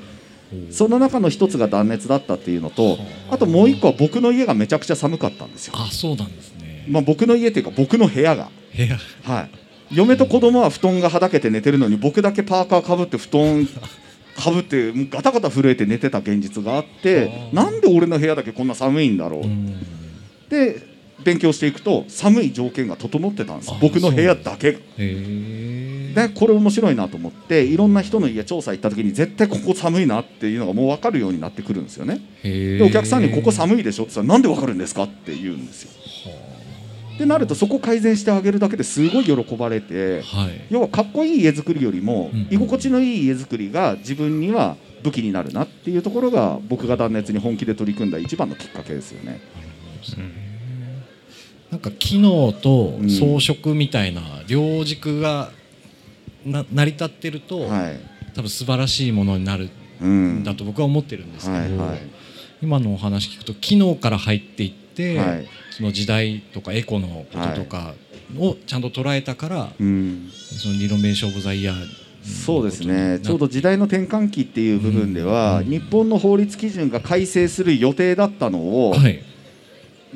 [0.71, 2.99] その中の一つが断熱だったっていうのと
[3.31, 3.39] あ。
[3.39, 5.75] ともう一個は僕の家がめちゃくちゃ寒かったんですよ。
[5.77, 8.99] あそうなんですね、まあ、僕の家っていうか僕の部屋が、部屋。
[9.23, 9.51] はい、
[9.93, 13.67] 嫁と子供は布団がはだけて寝てるのに僕だけパーカーかぶって布団
[14.37, 19.75] かぶってガタガタ震えて寝てた現実があってなんで俺の部屋だけこんな寒いんだろう、うん。
[20.49, 20.92] で
[21.25, 24.79] 勉強していくと寒い条件が整ってたんですあ僕の部屋だけが。
[26.15, 32.21] でこれ面白いなと思っていろんな人の家調査行った時に絶対ここ寒いなっていうのがもう分かるようになってくるんですよね。
[32.43, 35.91] へでお客さんに「ここ寒いでしょ?」って言ったら「なんで分かるんですか?」って言うんですよ。
[37.15, 49.41] ってなるとそこ改善してあげるだけですごい喜ばれてはい要はかっこいい家づくりよりもうん居心地のいい家づくりが自分には武器になるなっていうところが僕が断熱に本気で取り組んだ一番のきっかけですよね。
[51.73, 53.11] なんか機能とうん。
[53.11, 55.51] 装飾みたいな両軸が
[56.45, 58.01] な成り立ってると、はい、
[58.35, 62.01] 多分素晴らしいものになるうんんだと僕は思ってるんですけど、はいはい。
[62.61, 65.47] 今のお話聞くと機能から入っていって、はい。
[65.71, 67.95] その時代とかエコのこととか
[68.37, 70.29] をちゃんと捉えたから、うん。
[70.33, 71.87] そのリノベーション・オブ・ザ・イヤー
[72.23, 73.19] そうですね。
[73.21, 75.71] ちょうど時代の転換期っていう部分では、うん。
[75.71, 79.25] 日本の法律基準が改正する予定だったのを、はい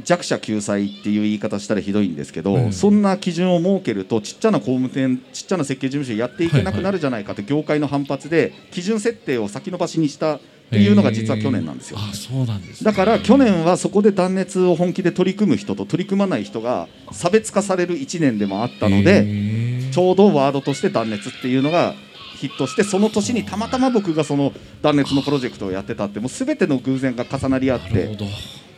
[0.04, 2.72] 弱者救済っていう言い方したらひどいんですけど、うん。
[2.72, 11.98] そんな基準を設けるとちっちゃな工務店ちっちゃな設計事務所やっていけなくなるじゃないかって業界の反発で基準設定を先延ばしにしたっていうのが実は去年なんですよ。
[12.00, 19.92] あそうなんですね、だから去年はそこで断熱を本気で取り組む人と取り組まない人が差別化される1年でもあったのへでー。
[19.92, 21.94] ちょうどワードとして断熱っていうのが
[22.36, 28.16] ヒットしてその年にたまたま僕がその断熱のプロジェクトをやってたってもう全ての偶然が重なり合って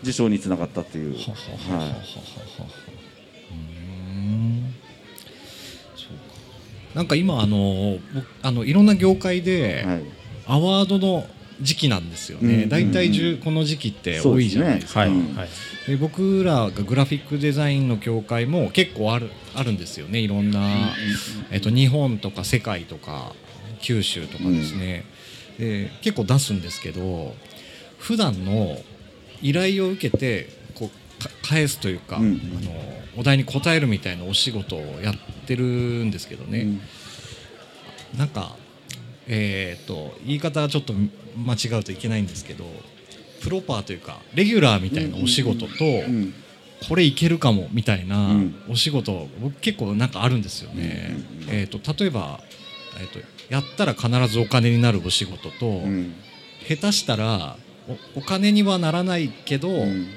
[0.02, 1.14] 受賞につながったっていう。
[1.14, 1.24] はい
[6.94, 10.02] なんか今あの僕あのいろんな業界ではい。
[10.48, 11.26] アワードの
[11.60, 15.00] 時期なんですよね、うん大体うんこの時期って多いじゃないですか。
[15.00, 15.48] はい、うんはい。
[15.86, 20.20] で僕らがグラフィックデザインの業界も結構あるあるんですよね。
[20.20, 20.94] いろんな、
[21.50, 23.34] えっと、日本とか世界とか
[23.80, 25.04] 九州とかですね、
[25.58, 27.34] で結構出すんですけど
[27.98, 28.78] 普段の
[29.42, 32.40] 依頼を受けてこうか返すというか、うん。
[32.60, 32.72] あの
[33.16, 35.14] お題に答えるみたいなお仕事をやっ
[35.46, 36.60] てるんですけどね、
[38.14, 38.18] うん。
[38.18, 38.56] なんか
[39.26, 40.94] えー、と言い方がちょっと
[41.36, 42.64] 間違うといけないんですけど
[43.42, 46.34] プロパーというかレギュラーみたいなお仕事と、うん。
[46.88, 48.62] これいけるかもみたいなうん。
[48.68, 51.16] お仕事、僕結構なんかあるんですよね。
[51.42, 51.54] うん。
[51.54, 52.40] えー、と例えば、
[53.00, 56.14] えー、とやったら必ずお金になるお仕事と、うん。
[56.68, 57.56] 下手したら
[58.14, 60.08] おお金にはならないけど、うん。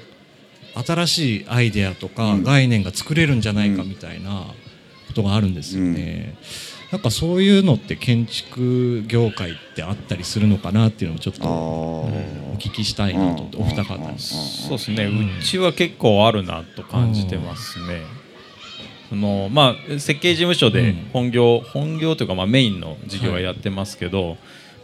[0.74, 2.42] 新しいアイデアとかうん。
[2.44, 4.46] 概念が作れるんじゃないかみたいな
[5.08, 6.34] ことがあるんですよね。
[6.92, 14.18] なんかそういうのって建築業界ってあったりするのかなっていうのをちょっと、お聞きしたいなと思ってお二方に。
[14.18, 18.02] そうですね、うちは結構あるなと感じてますね。
[19.08, 21.08] そのまあ、設計事務所でうん。
[21.14, 24.36] 本業、本業というかまあメインの事業はやってますけど、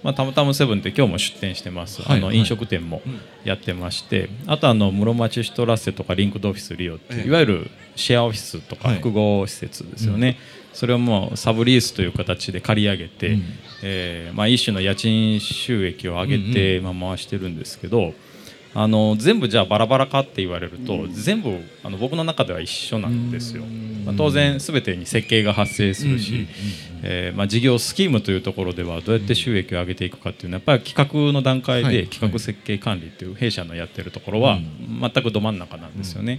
[0.02, 2.10] まあ、たまたまセブンって今日も出店してます、はい。
[2.12, 3.02] はいあの飲食店も
[3.44, 7.26] やってまして、あとあの室町シュトラッセとかリンクドオフィスリオっていう、ええ。
[7.28, 8.96] いわゆるシェアオフィスとかはい。
[8.98, 10.38] 複合施設ですよね、
[10.72, 13.42] それをもうサブリースという形で借り上げて、うん。
[13.82, 18.12] えーまあ、一種の家賃収益を上げて、まあ、回してるんですけど
[18.80, 23.64] あの全部じゃあバラバラかって言われると、全部あの僕の中では一緒なんですよ。
[24.06, 26.46] まあ、当然全てに設計が発生するし、
[27.02, 31.92] えーまあ、事業スキームというところではどうやって収益を上げていくかっていうのはやっぱり企画の段階はい。
[31.92, 34.60] で企画設計管理っていう弊社のやってるところは
[35.00, 36.38] 全くど真ん中なんですよね。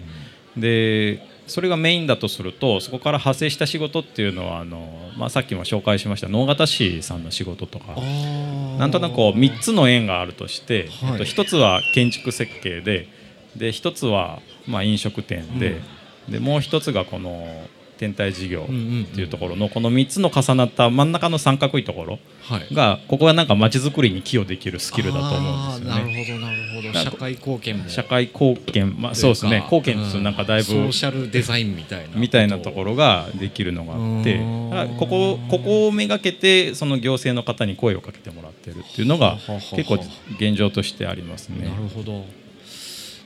[0.56, 7.96] でそれがメインだとするとそこから派生した仕事っていうのはあの、まあ、さっきも紹介しました能形市さんの仕事とか
[8.78, 11.12] なんとなくこう3つの縁があるとして、はい。
[11.14, 13.08] えっと、1つは建築設計で
[13.56, 15.82] で1つはまあ飲食店で,、
[16.30, 17.68] でもう1つがこの
[18.00, 18.66] 天体事業っ
[19.14, 22.74] ていうところのこの3つの重なった真ん中の三角いところはい。
[22.74, 26.26] がここがなんか街づくりに寄与できるスキルだと思うんですよあーなるね。
[26.26, 26.94] ほどなるほど。
[26.94, 27.90] 社会貢献も。
[27.90, 29.60] 社会貢献、まあ、そうですね。
[29.66, 34.70] 貢献っていうとなんかだいぶソーシャルデザインみたいなみたいなところができるのがあってうん。
[34.70, 39.60] だからここここをめがけてその行政の方に声をかけてもらってるっていうのがははは。
[39.76, 40.00] 結構
[40.40, 41.66] 現状としてありますね。
[41.68, 41.76] な。
[41.76, 42.26] るほど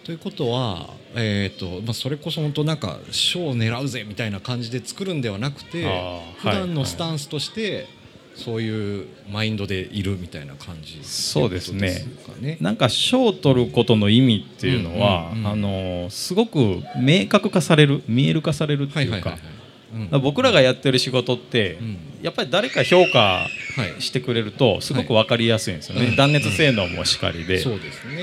[0.03, 5.83] ということは、えーとまあ、それこそ本当なんか賞を狙うぜみたいな感じで作るんではなくて
[6.39, 7.87] 普段のはいスタンスとして
[8.35, 11.77] そういうマインドでいるみたいな感じそうですね。
[11.77, 12.57] っていうですかね。
[12.59, 19.41] なんか賞を取ることの意味っていうのは、あのすごく明確化される見える化されるってかはいいうはいはいはい。
[19.41, 19.62] うんだか
[20.11, 21.97] ら僕らがやってる仕事って、うん。
[22.21, 24.01] やっぱり誰か評価はい。
[24.01, 27.63] してくれるとすごく分かりやすいんですよね、はい断熱性能もしかりで、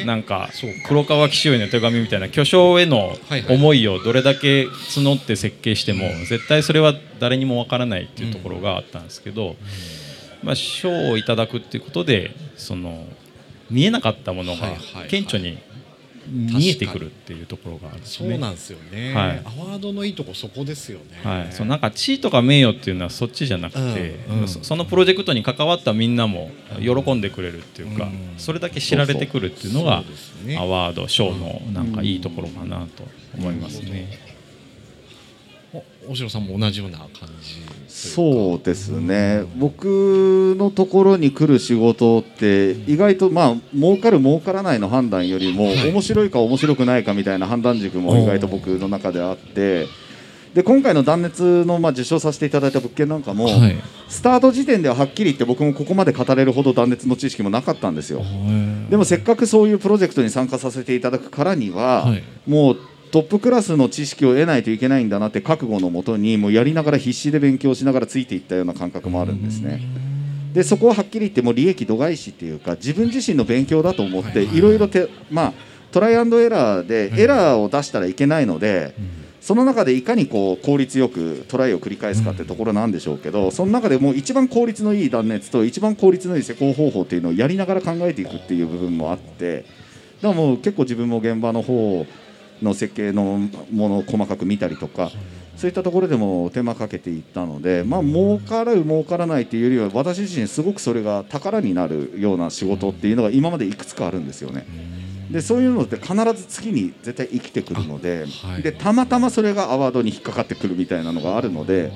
[0.04, 0.48] なんか
[0.86, 3.16] 黒川紀州への手紙みたいな巨匠への
[3.48, 9.56] 思いをどれだけ募って設計しても絶対それは誰にもわからないっていうところがあったんですけど、
[10.42, 13.06] まあ、賞をいただくっていうことでその
[13.70, 14.68] 見えなかったものが
[15.08, 15.58] 顕著に
[16.30, 18.30] 見えてくるっていうところがあるんですね。
[18.30, 19.42] そうなんですよね、はい。
[19.44, 21.04] アワードのいいとこそこですよね。
[21.22, 23.80] はい、そのなんか地位とか名誉っていうのはそっちじゃなくて、
[24.28, 24.48] うんうん。
[24.48, 28.34] そそのプロジェクトに関わったみんなも喜んでくれるっていうか、うん。
[28.38, 30.04] それだけ知られてくるっていうのが
[30.58, 33.04] アワード賞のなんかいいところかなと
[33.36, 34.29] 思いますね。
[36.08, 45.90] お大城さんも同じような感じそうですね、僕のところに来る仕事って意外とまあ儲かる儲からないの判断よりも、はい。
[45.90, 49.86] 面白いか面白くないかみたいな判断軸も意外と僕の中であって。
[50.54, 53.76] で今回の断熱のまあ受賞させていただいた物件なんかも、はい。
[54.08, 58.22] スタート時点でははっきり言って僕もここまで語れるほど断熱の知識もなかったんですよ。
[58.88, 62.22] でもせっかくそういうプロジェクトに参加させていただくからには、はい。
[62.46, 62.78] もう
[63.10, 69.80] トップクラスの知識を得ないといけないんだなって覚悟のもとにもうやりながら必死で勉強しながらついていったような感覚もあるんですね。
[70.52, 75.52] でそこははっきり言ってもう利益度外視っていうか自分自身の勉強だと思ってはいろいろてまあ
[75.92, 78.94] トライアンドエラーでエラーを出したらいけないので、
[79.40, 89.64] その中でいかにこう効率よくトライを繰り返すかってところなんでしょうけど、その中でもう一番効率のいい断熱と一番効率のいい施工方法っていうのをやりながら考えていくっていう部分もあって
[90.22, 92.06] だからもう結構自分も現場の方
[92.62, 93.38] の設計の
[93.72, 95.10] ものを細かく見たりとか。
[95.56, 104.64] そういったところでも手間かけていったので、まあ儲からる儲からないっていうよりは私自身すごくそれが宝になるような仕事っていうのが今までいくつかあるんですよね。
[105.30, 111.92] でそういうのって必ず次に絶対生きてくるので,、はいでたまたまそれがアワードに引っかかってくるみたいなのがあるので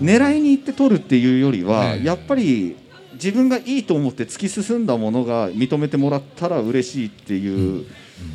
[0.00, 2.76] 狙いに行って取るっていうよりは、はいやっぱり
[3.14, 7.86] 自分がいいと思って突き進んだものが認めてもらったら嬉しいっていう、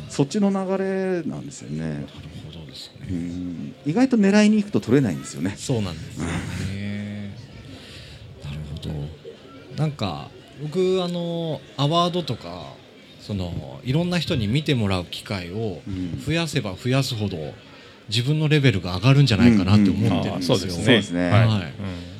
[0.08, 1.88] そっちの流れなんですよね。
[1.88, 2.06] なる
[2.52, 5.54] ほどですねうん意外と狙いに行くと取れないんですよね。
[5.56, 7.36] そうなんですよね。
[8.44, 9.76] なるほど。
[9.76, 10.28] なんか
[10.62, 12.74] 僕あのアワードとか
[13.20, 17.36] そのいろんな人に見てもらう機会をうん増やせば増やすほど
[18.08, 20.56] 自分のレベルが上がるんじゃないかなって思ってるんですよ。
[20.56, 20.84] うですね。
[20.84, 21.72] そうですねはいはい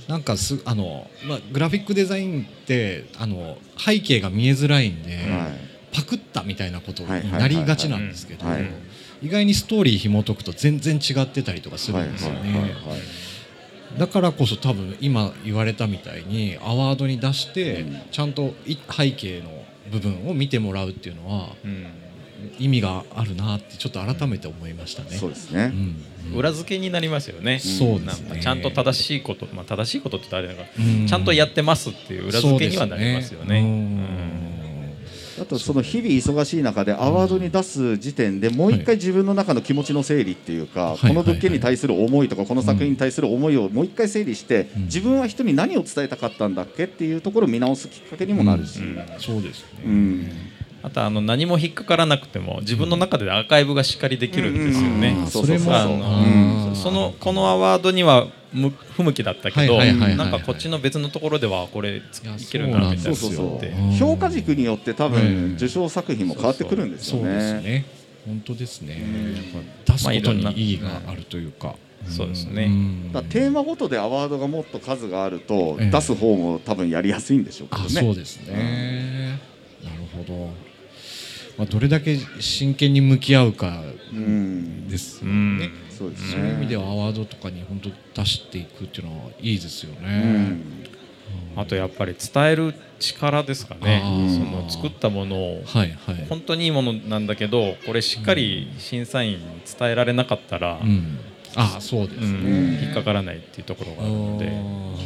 [0.08, 8.70] なんかすあのまあグラフィックデザインってあの背景が見えづらいんで、はいパクったみたいなことになりがちなんですけど、はい。
[9.22, 12.74] 意外にストーリー紐解くと全然違ってたりとかするはいんですよね。
[13.98, 18.00] だからこそ多分今言われたみたいにアワードに出してうん。
[18.10, 21.86] ちゃんとい背景の部分を見てもらうっていうのはうん。
[22.58, 25.10] 意味があるなってちょっと改めて思いましたね。
[25.10, 25.72] そうですね。
[26.32, 26.38] うん。
[26.38, 27.60] 裏付けになりますよね。
[27.60, 28.28] そうですね。
[28.30, 31.06] なんかちゃんと正しいこと、まあ正しいことって言ったらあれだから、うん。
[31.06, 33.60] ちゃんとやってますっていう裏付けにはなりますよね。
[35.42, 40.98] あとその日々忙しい中でアワードに出す時点でもう一回自分の中の気持ちの整理っていうか、はい。
[40.98, 44.82] この物件に対する思いとかこの作品に対する思いをもう一回整理して、うん。
[44.84, 49.02] 自分は人に何を伝えたかったんだっけっていうところを見直すきっかけにもなるし、うん。
[49.18, 50.30] そうですね、うん。
[50.82, 55.16] あとあの何も引っかからなくても自分の中でアーカイブがしっかりできるんですよね。
[55.28, 62.02] そそのこのアワードにはむ不向きだったけど、なんかこっちの別のところではこれい
[62.50, 63.66] けるなみたいそうそうそう。
[63.90, 65.12] な評価軸によって多うん。
[65.12, 67.84] 分受賞作品も変わってくるんですよね。
[68.26, 69.00] 本当ですね、
[69.34, 71.74] やっぱ出すことに意義があるというか、
[72.08, 72.70] そうですね。
[73.30, 75.90] テーマごとでアワードがもっと数があると、ええ。
[75.90, 77.90] 出す方も多分やりやすいんでしょうけどあね。
[77.90, 79.40] そうですね、
[79.82, 80.50] なるほど、
[81.58, 83.82] まあ、どれだけ真剣に向き合うか
[84.12, 84.88] うん。
[84.88, 85.22] です
[86.02, 86.30] そうですね。
[86.32, 87.90] そういう意味ではアワードとかに本当
[88.22, 90.62] 出していくっていうのはいいですようね、ん。
[91.54, 94.02] あとやっぱり伝える力ですかね。
[94.02, 95.62] その作ったものを。
[95.64, 96.26] はいはい。
[96.28, 99.44] 本当にいいものなんだけどこれしっかり審査員に
[99.78, 101.18] 伝えられなかったら、うん、
[101.54, 102.82] あそうですうね、ん。
[102.82, 104.52] 引っかからないっていうところがあるので。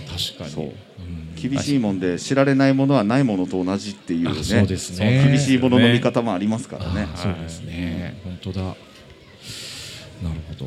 [0.07, 0.51] 確かに。
[0.51, 0.65] そう。
[0.65, 1.35] うん。
[1.35, 4.39] 厳しいもんで知られないものはないものと同じっていうね。
[4.41, 5.23] あそうですね。
[5.29, 7.07] 厳しいものの見方もありますからね。
[7.13, 7.17] あ。
[7.19, 8.77] そうですね、本当だ
[10.23, 10.67] なるほど。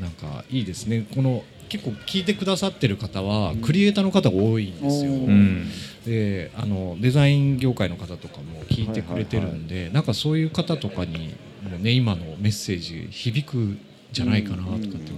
[0.00, 1.06] なんかいいですね。
[1.14, 5.68] この結構聞いてくださってる方はクリエイターの方が多いんですよ、ううん。
[6.04, 11.34] であのデザイン業界の方とかも聞いてくれてるんで、なんかそういう方とかに
[11.68, 13.80] もね今のメッセージ響くん
[14.12, 15.08] じゃないかなとかって思って、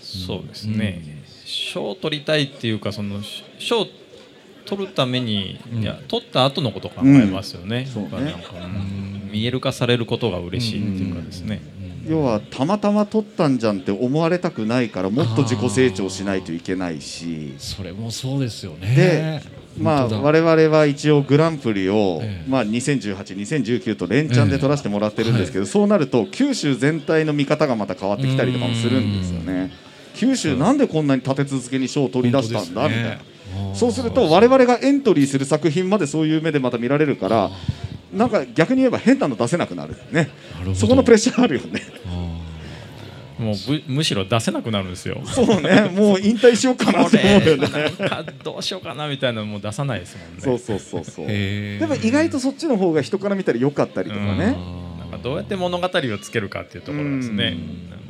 [0.00, 3.20] そうですね、賞を取りたいっていうかその
[3.58, 3.86] 賞を
[4.66, 5.82] 取るために、うん。
[5.82, 7.86] いや取った後のことを考えますよね,、うん。
[7.86, 8.10] そうね。
[8.10, 9.30] なんかうん。
[9.32, 11.60] 見える化されることが嬉しいっていうかですね、
[12.08, 17.54] 要はたまたま取ったんじゃんって思われたくないからもっと自己成長しないといけないし。
[17.58, 18.94] それもそうですよね。
[18.94, 19.42] で
[19.78, 22.50] まあ我々は一応グランプリを、ええ。
[22.50, 29.70] まあ、2018、2019と連チャンで取らせてもらってるんですけど、そうなると九州全体の見方がまた変わってきたりとかもするんですよね。
[30.14, 30.78] 九州なん。
[30.78, 33.18] でこんなに立て続けに賞を取り出したんだ、みたいな。
[33.74, 37.50] そうすると我々がエントリーする作品までそういう目でまた見られるから
[38.12, 40.30] なんか逆に言えば変なの出せなくなるね。
[40.74, 41.82] そこのプレッシャーあるよね。
[43.38, 45.20] もうぶむしろ出せなくなるんですよ。
[45.26, 45.90] そうね。
[45.94, 47.04] もう引退しようかな。
[47.04, 47.68] こと思うよれね
[48.42, 50.40] どうしようかなみたいなのもう出さないですもんね。
[50.40, 51.26] そうそうそうそう。
[51.26, 54.56] でも意外とそっちの方が人から見たら良かったりとかね。
[54.98, 57.56] なんかどうやって物語をつけるかっていうところですね。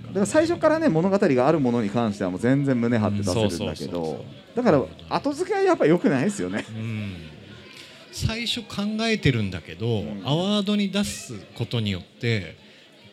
[0.09, 4.25] だから最初からね物語があるものに関してはもう全然胸張って出せるんだけど。
[4.55, 6.65] だから後付けはやっぱ良くないですよね。
[6.69, 7.15] うん
[8.17, 12.57] 最初考えてるんだけど、アワードに出すことによって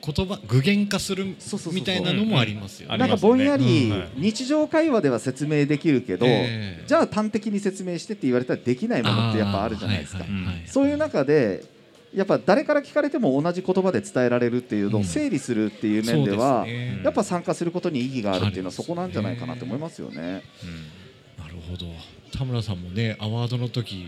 [0.02, 1.26] 言葉具現化する
[1.74, 2.98] みたいなのもありますよね。
[2.98, 6.84] なんかぼんやり日常会話では説明できるけど、ええ。
[6.88, 10.26] じゃあ端的に説明してって言われたらできないものってやっぱあるじゃないですか、
[10.68, 11.66] そういう中で
[12.14, 15.06] やっぱ誰から聞かれても同じ言葉で伝えられるっていうのをうん。
[15.06, 16.66] 整理するっていう面では、
[17.04, 20.16] やっぱ参加することに意義があるっていうのはそこなんじゃないかなと思いますよね。
[20.18, 21.44] うん。
[21.44, 21.88] なるほど。
[22.32, 24.06] 田村さんもねアワードの時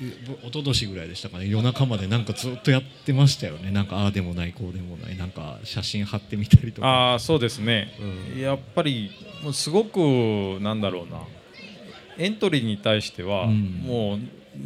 [0.00, 1.48] 一昨年ぐらいでしたかね。
[1.48, 3.70] 夜中までなんかずっとやってましたよね。
[3.70, 5.16] なんかああでもないこうでもない。
[5.16, 6.88] なんか写真貼ってみたりとか。
[6.88, 7.92] ああそうですね、
[8.34, 8.40] うん。
[8.40, 9.10] やっぱり
[9.42, 9.98] もうすごく
[10.60, 11.22] なんだろうな。
[12.18, 13.82] エントリーに対しては、うん。
[13.84, 14.18] もう、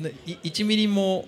[0.03, 1.26] ね、い1ミリも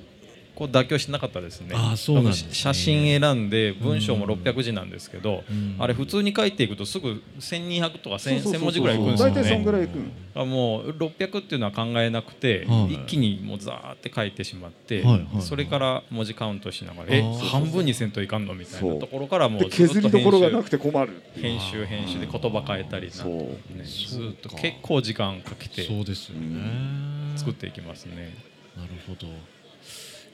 [0.54, 1.70] こう妥協しなかったですね。
[1.74, 2.48] あーそうなんですね。
[2.52, 5.76] 写真選んで文章も600字なんですけど、うん。
[5.78, 8.52] あれ普通に書いていくとすぐ1200とか1000そうそうそうそう。
[8.52, 15.42] 1000文字ぐらいいくんですよ大体そんねぐらいいくんあもう600っていうのは考えなくて、はい一気にもうザーって書いてしまって、はいはいはい。
[15.42, 17.38] それから文字カウントしながらえあー。
[17.48, 23.24] 半分にせんといかんのみたいなところからもうでずっと削りどころがな編くて困る集編集編集で言葉変えたりなんか。
[23.24, 28.36] ねそうずっと結構時間かけてそうですよね、作っていきますね。
[28.76, 29.26] なるほど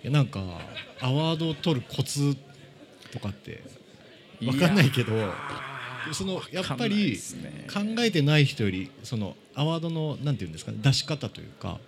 [0.05, 0.41] なんか
[1.01, 2.37] アワードを取るコツ
[3.13, 3.63] とかって
[4.47, 5.13] わかんないけど
[6.13, 7.19] そのやっぱり
[7.73, 11.79] 考えてない人よりそのアワードのなんていうんですかね出し方というか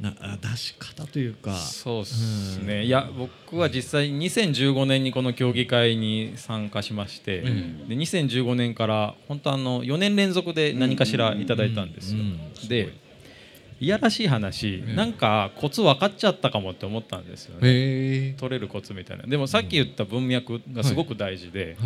[0.00, 2.66] なあ出し方というかそうですうん。
[2.68, 7.88] ね、いや僕は実際2015年にこの競技会に参加しまして、うん。
[7.88, 12.22] で2015年から本当あの4年連続で何かしらいただいたんですよ。
[12.68, 12.92] で
[13.80, 14.96] いやらしい話、うん。
[14.96, 18.34] なんかコツ分かっちゃったかもって思ったんですよね。
[18.38, 19.24] 取れるコツみたいな。
[19.24, 21.76] でもさっき言った文脈がすごく大事で、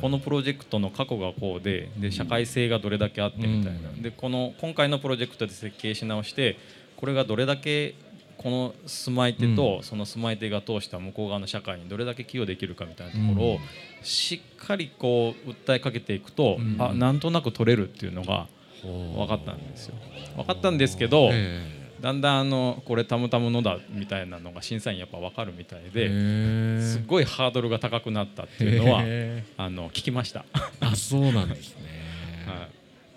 [0.00, 4.02] このプロジェクトの過去がこうでで社会性がどれだけあってみたいな、うん。
[4.02, 6.56] でこの今回のプロジェクトで設計し直して
[6.96, 7.94] これがどれだけ
[8.36, 13.58] この住まい手とその住まい手が通した向こう側の社会にどれだけ寄与できるかみたいなところを
[14.02, 16.76] しっかりこう訴えかけていくと、うん。
[16.78, 18.46] あなんとなく取れるっていうのが
[18.86, 19.94] 分かったんですよ。
[20.36, 30.44] 分かったんですけど、えだんだんあのこれたむたむのだみたいなのが審査員やっぱ分かるみたいへでーすっごいハードルが高くなったっていうのはへあの聞きました、
[30.80, 31.84] あそうなんですね、
[32.48, 32.68] は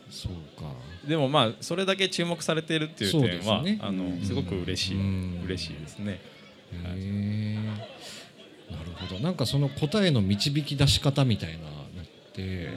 [0.10, 0.70] そうか。
[1.06, 3.80] い、でもまあそれだけ注目されているっていう点は、ね。
[3.82, 5.42] あのすごく嬉しい、うん。
[5.46, 6.20] 嬉しいですね。
[8.70, 9.20] なるほど。
[9.20, 12.70] なんかその答えの導き出し方みたいなのって、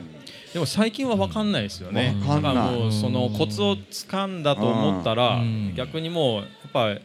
[0.56, 2.16] でも最近は分かんないですよね。
[2.26, 5.74] だからもうそのコツを掴んだと思ったらうん。
[5.76, 6.98] 逆にもうやっぱ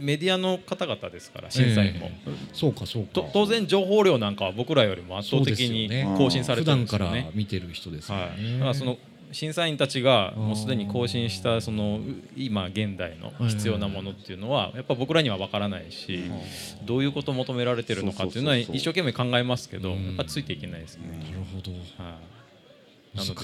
[0.00, 3.10] メディアの方々ですから審査員も、えそうかそうか。
[3.12, 5.88] と当然情報量なんかは僕らよりも圧倒的に
[6.18, 7.30] 更新され普段からてるんですよね。
[7.36, 8.96] 見てる人ですよね、はい、だからその
[9.30, 12.00] 審査員たちがもうすでに更新したそのう
[12.36, 16.24] 今現代の必要なものっていうのはやっぱ僕らには分からないし
[16.84, 20.06] どういうことを求められてるのかっていうのは一生懸命考えますけどうん。
[20.06, 21.18] やっぱついていけないですね。
[21.22, 21.70] なるほど。
[22.02, 22.35] はい、
[23.16, 23.40] なので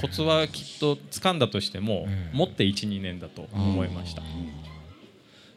[0.00, 4.22] コツはきっと掴んだとしてもええ持って12年だと思いました。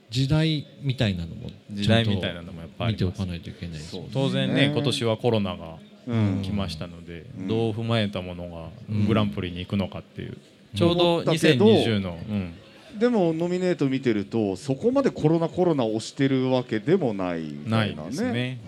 [0.09, 3.79] 時代みたいなのも時代みたいなのもやっぱあり見ておかないといけない
[4.13, 4.71] 当然ねね。
[4.73, 5.77] 今年はコロナが
[6.07, 6.41] うん。
[6.43, 7.47] 来ましたのでうん。
[7.47, 9.07] どう踏まえたものがうん。
[9.07, 10.37] グランプリに行くのかっていう。
[10.75, 12.53] ちょうど思ったけど2020の、うん。
[12.97, 18.61] でもノミネート見てるとそこまでコロナコロナをしてるわけでもないみたないいなねですね、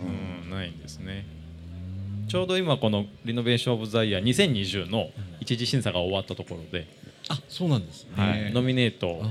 [0.43, 1.25] うん、ないんですね
[2.27, 5.09] ちょうど今このリノベーション・オブ・ザ・イヤー2020の
[5.39, 6.87] 一次審査が終わったところで、
[7.29, 9.21] あそうなんですね、はい、ノミネート。
[9.23, 9.27] あ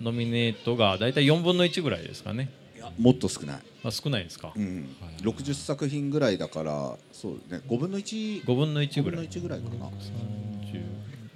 [0.00, 2.50] ノミネートが大体4分の1ぐらいですかね、
[2.98, 4.52] もっと少ない、まあ、少ないですか。
[4.54, 4.88] うん。
[5.00, 5.22] はい。
[5.22, 9.86] 60作品ぐらいだからそうね5分の1 5分の1 5分のぐらい1ぐらいかな。
[9.86, 9.90] 10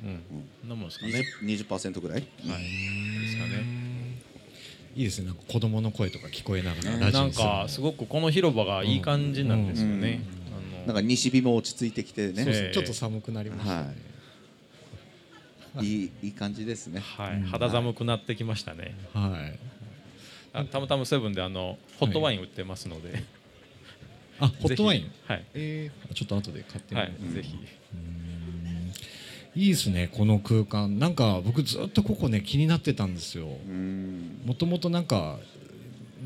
[0.04, 0.68] うん。
[0.68, 1.24] なもんですかね。
[1.42, 2.22] 20%, 20ぐらい、はい。
[2.22, 3.90] ですかね。
[4.94, 5.26] いいですね。
[5.26, 10.39] なんか子供の声とか聞こえながらラジなんかすごくこの広場がいい感じなんですよね、あの
[10.90, 13.82] なんか西日も落ち着いてきてね、ちょっと寒くなりました。
[13.82, 13.94] ね、
[15.82, 15.86] い。
[15.86, 17.00] いいい感じですね。
[17.16, 19.58] はい、肌寒くなってきましたね、はい。
[20.52, 23.22] あたまたまセブンであのホットワイン売ってますので、
[24.40, 25.12] あホットワイン？
[25.28, 27.54] はい、えー、ちょっと後で買ってみはるい、ぜひ。
[29.54, 30.98] いいですねこの空間。
[30.98, 33.46] なんか僕ずっとここね気になってたんですよ。
[33.46, 34.40] うん。
[34.44, 35.38] もともとなんか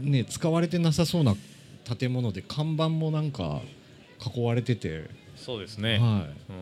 [0.01, 1.37] ね使われてなさそうな
[1.99, 3.61] 建物で看板もなんか
[4.37, 5.05] 囲われてて、
[5.37, 6.53] そうですね、はう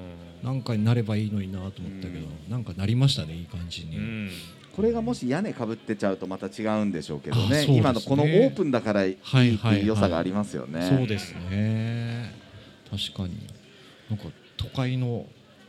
[0.42, 4.30] いなんかになればいいのになと思ったけど、なんかなりましたねいい感じに、んうん。
[4.74, 7.66] これがもし屋根かぶってちゃうとまた違うんでしょうけどね。
[7.66, 7.76] ね。
[7.76, 9.80] 今のこのオープンだからいいってはいはいはい。
[9.82, 12.34] いう良さがありますよね、そうですね。
[12.90, 13.36] 確かに。
[14.10, 14.24] なんか
[14.56, 15.26] 都会の、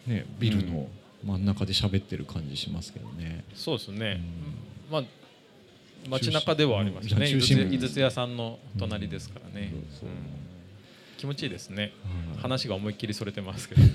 [0.08, 0.88] ね、ビルの
[1.24, 4.22] 真ん中で喋ってる感じしますけどね、そうですね、
[4.90, 4.92] うん。
[4.92, 5.04] まあ
[6.10, 7.30] 街中ではありますね。
[7.30, 10.10] 井筒井筒屋さんの隣ですからね、うんそう。
[10.10, 10.53] うん
[11.24, 11.92] 気持ちいいですね、はい
[12.42, 13.90] 話が思いっきりそれてますけどね。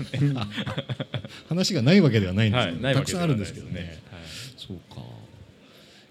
[1.47, 4.23] 話がないわけではないんですけど、はいたくさんあるんいですけどね、はい。
[4.57, 5.01] そうか。
[5.01, 5.03] い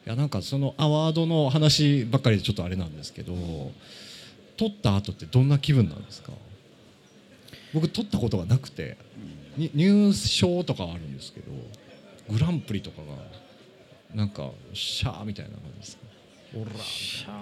[0.08, 3.72] やなんかそのアワードの話ばっかりでちょっとあれなんですけど
[4.56, 6.30] 撮った後ってどんな気分なんですか？
[7.74, 8.96] 僕撮ったことがなくて、
[9.56, 11.46] に入賞とかはあるんですけど
[12.30, 13.16] グランプリとかが
[14.14, 16.02] なんかシャーみたいな感じですか？
[16.54, 17.32] オラシャー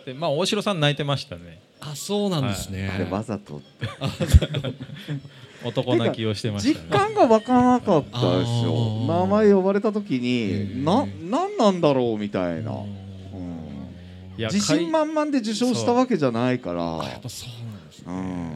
[0.00, 1.60] ってまあ大城さん泣いてましたね
[1.90, 3.62] あそうなんですね、あれわざと
[5.64, 6.74] 男泣きをしてましね。
[6.90, 9.06] 感が湧かなかったですよ。
[9.06, 10.84] 名前呼ばれた時へにー。
[10.84, 12.78] な何なんだろうみたいな、うん。
[14.36, 16.82] いや自信満々で受賞したわけじゃないから。
[17.08, 17.48] やっぱそう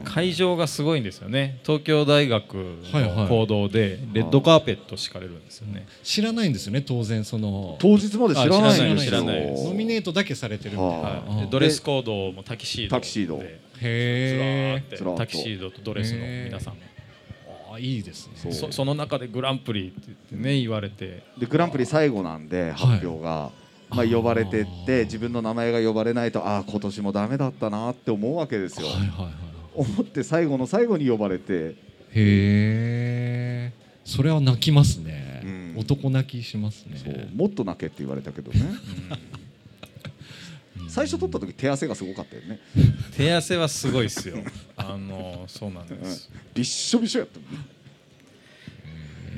[0.05, 1.59] 会場がすごいんですよね。
[1.63, 2.57] 東京大学
[2.91, 3.15] はいはい。
[3.15, 7.77] の行動でレッドカーペット敷かれるんですよね、知らないんですよね当然その。
[7.79, 9.17] 当日まで知らないんですよ。
[9.17, 9.63] あ知らないです。
[9.65, 11.49] ノミネートだけされてるみたいな、ははい。
[11.49, 12.95] ドレスコードもタキシード。
[12.95, 13.37] タキシード。
[13.37, 15.25] でずらーへってずらーっと。
[15.25, 16.91] タキシードとドレスの皆さんえ
[17.73, 18.33] あいいですね。
[18.35, 21.23] そうそその中でグランプリって言ってね言われて。
[21.37, 23.51] でグランプリ最後なんで発表が、
[23.91, 31.75] まあ、呼ばれてって自分の名前が呼ばれないとああ今年もダメだったなって思うわけですよ、はいはいはい思って最後の最後に呼ばれて。
[32.13, 33.73] へえ
[34.03, 35.75] それは泣きますね、うん。
[35.79, 36.97] 男泣きしますね。
[36.97, 37.29] そう。
[37.33, 38.59] もっと泣けって言われたけどね。
[40.89, 42.59] 最初取った時手汗がすごかったよね。
[43.15, 44.37] 手汗はすごいですよ。
[44.75, 46.29] あのそうなんです。
[46.53, 47.57] びっしょびしょやったもんね。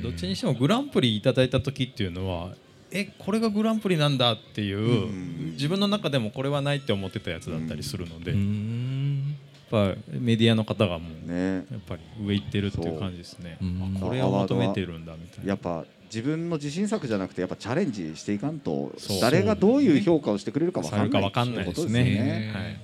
[0.02, 2.54] どっちにしてもグランプリいただいた時っていうのは
[2.94, 9.36] えこれがグランプリなんだっていう、ん自分の中でもこれはないって思ってたやつだったりするので、やっん
[9.68, 11.54] ぱメディアの方がもうね。
[11.54, 13.58] やっぱり上行ってるっていう感じですね。
[13.60, 13.64] う。
[13.64, 13.96] ん。
[13.96, 15.48] あこれを求めてるんだみたいな。
[15.48, 20.90] やっぱ自分の自信作じゃなくてやっぱチャレンジしていかんと誰がどういう評価をしてくれるか分
[21.32, 22.04] かんないですね。
[22.04, 22.80] ねはい。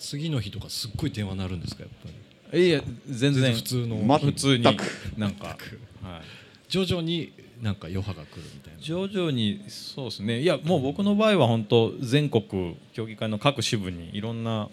[0.00, 2.68] 次の日とかすっごい電話鳴るんですかやっぱり。
[2.68, 3.54] いや全然。
[3.54, 3.96] 普通の。
[3.98, 4.64] ま普通に。
[4.64, 4.82] 全く
[5.16, 5.58] なんか、はい、
[6.68, 7.32] 徐々に
[7.62, 8.80] なんか余波が来るみたいな。
[8.80, 10.40] 徐々にそうですね。
[10.40, 14.68] いやもう僕の場合は本当全国競技会の各支部にいろんな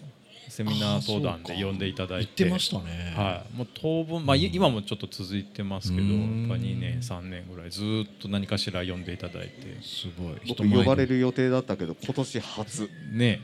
[0.48, 9.82] セミナー登壇で呼んでいただい言っててましたね、はい、もう当分、まあ、い今もちょっと続いてますけどやっうんぱ2年3年ぐらいずっと何かしら呼んでいただいて。
[9.82, 10.34] すごい。
[10.48, 12.90] 僕呼ばれる予定だったけど今年初。
[13.12, 13.40] ね。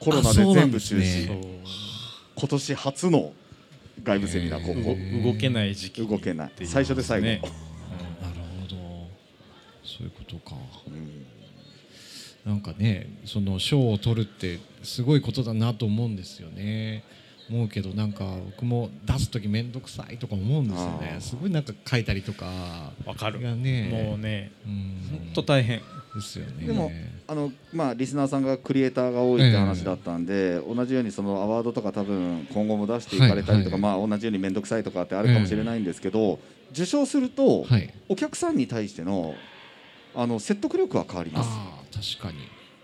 [0.00, 1.36] コロナで全部中止、そう。
[2.36, 3.32] 今年初の
[4.02, 6.52] 外部セミナーここ、動動けない時期に動けない。
[6.64, 7.48] 最初で最後
[9.96, 10.56] そういうことか。
[10.88, 11.26] うん
[12.44, 17.02] なんかねその賞を取るってすごいことだなと思うんですよね。
[17.50, 21.16] 思うけどなんか僕も出す時面倒くさいとか思うんですよね。
[21.20, 22.92] すごいなんか書いたりとか。
[23.06, 23.40] わかる。
[23.40, 24.06] がね。
[24.08, 25.00] もうねうん。
[25.10, 25.80] 本当大変。
[26.14, 26.66] ですよね。
[26.66, 26.92] でも
[27.26, 36.38] あのまあリスナーさんがクリエイターが多いって話だったんで、同じようにそのアワードとか多分今後も出していかれたりとか、はいまあ同じように面倒くさいとかってあるかもしれないんですけど、
[36.72, 37.92] 受賞すると、はい。
[38.08, 39.34] お客さんに対しての
[40.14, 41.48] あの説得力は変わります。
[41.50, 42.38] ああ確かに。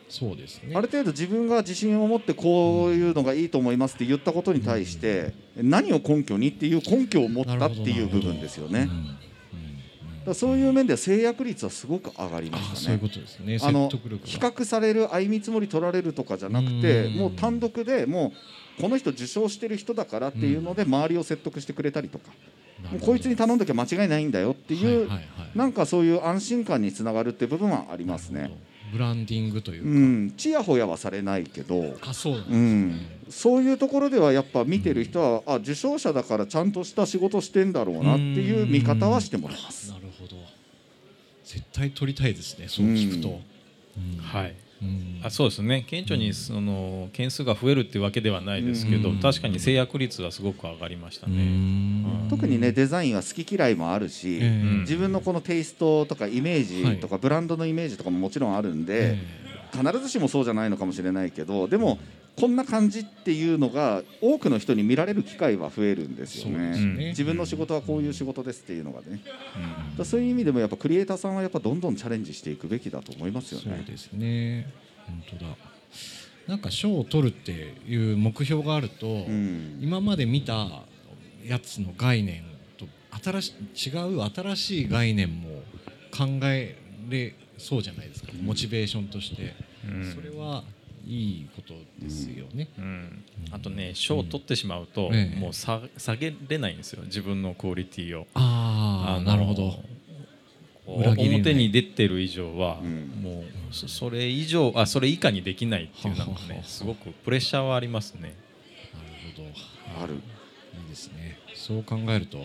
[0.08, 0.74] そうですね。
[0.74, 8.88] ある程度自分が自信を持ってこういうのがいいと思いますって言ったことに対して何を根拠にっていう根拠を持ったっていう部分ですよね。
[10.26, 12.74] だそういう面では制約率はすごく上がりましたね。
[12.74, 13.08] あーそういうこ。
[13.08, 13.58] とですね。
[13.62, 17.16] あの比較される相見積もり取られるとかじゃなくてうん。
[17.16, 18.32] もう単独でもう
[18.80, 22.30] この人受賞してる人だからっていうので周りを説得してくれたりとか。
[22.92, 25.26] もうこいつに頼んどきゃ間違いないんだよっていうはいはいはい。
[25.54, 28.50] なんかそういう安心感につながるっていう部分はありますね。
[28.90, 39.90] ブランディングというか、うん、ちやほやはされないけど、あそうなんですうね、ん、そういうところではやっぱ見てる人はあ受賞者だからちゃんとした仕事してんだろうなっていう見方はしてもらいます。
[39.90, 40.36] なるほど。
[41.44, 43.40] 絶対取りたいですねそう聞くと、
[43.98, 44.18] うん。
[44.18, 44.50] はい。
[44.50, 44.69] うん
[45.22, 45.84] あそうですね。
[45.86, 49.18] 顕著にその件数が増えるっていうわけではないですけどうん。
[49.18, 51.36] 確かに制約率はすごく上がりましたうね。
[51.36, 52.26] ん。
[52.30, 54.48] 特にねデザインは好き嫌いもあるし、ええ。
[54.80, 59.18] 自分のこのテイストとかイメージとかブランドのイメージとかももちろんあるんで、
[59.72, 61.98] 必ずしもそうじゃないのかもしれないけどでも
[62.40, 66.70] こんな感じっていうのが多くの人に見られる機会は増えるんですよね。
[66.94, 67.08] ね。
[67.08, 69.38] 自分の仕事はこういう仕事ですっていうのがね、だか
[69.98, 73.76] らそういう意味でもやっぱクリエイターさんはやっぱどんどんチャレンジしていくべきだと思いますよね。
[73.76, 74.72] そうですね。
[75.06, 75.56] 本当だ。
[76.46, 79.78] なんか賞を取るっていう目標があると、うん。
[79.82, 80.82] 今まで見た
[81.44, 82.42] やつの概念
[82.78, 82.86] と
[83.22, 83.54] 新し
[83.88, 85.62] 違う新しい概念も
[86.10, 86.76] 考え
[87.08, 89.54] れそうじゃないですか、モチベーションとして、
[89.86, 90.14] うん。
[90.14, 90.64] それは
[91.10, 93.24] いいことですよね、うん。
[93.50, 95.40] あとね賞を取ってしまうと、ええ。
[95.40, 97.02] もう下下げれないんですよ。
[97.02, 98.28] 自分のクオリティを。
[98.34, 99.74] ああのなるほど。
[100.86, 103.06] 表に出てる以上は、うん。
[103.22, 108.36] もうそそれ以上あそれ以下にできないっていうのがはねすごくプレッシャーはありますね。
[108.94, 110.04] なるほど。
[110.04, 110.14] ある。
[110.14, 110.16] い
[110.86, 111.38] いですね。
[111.54, 112.38] そう考えると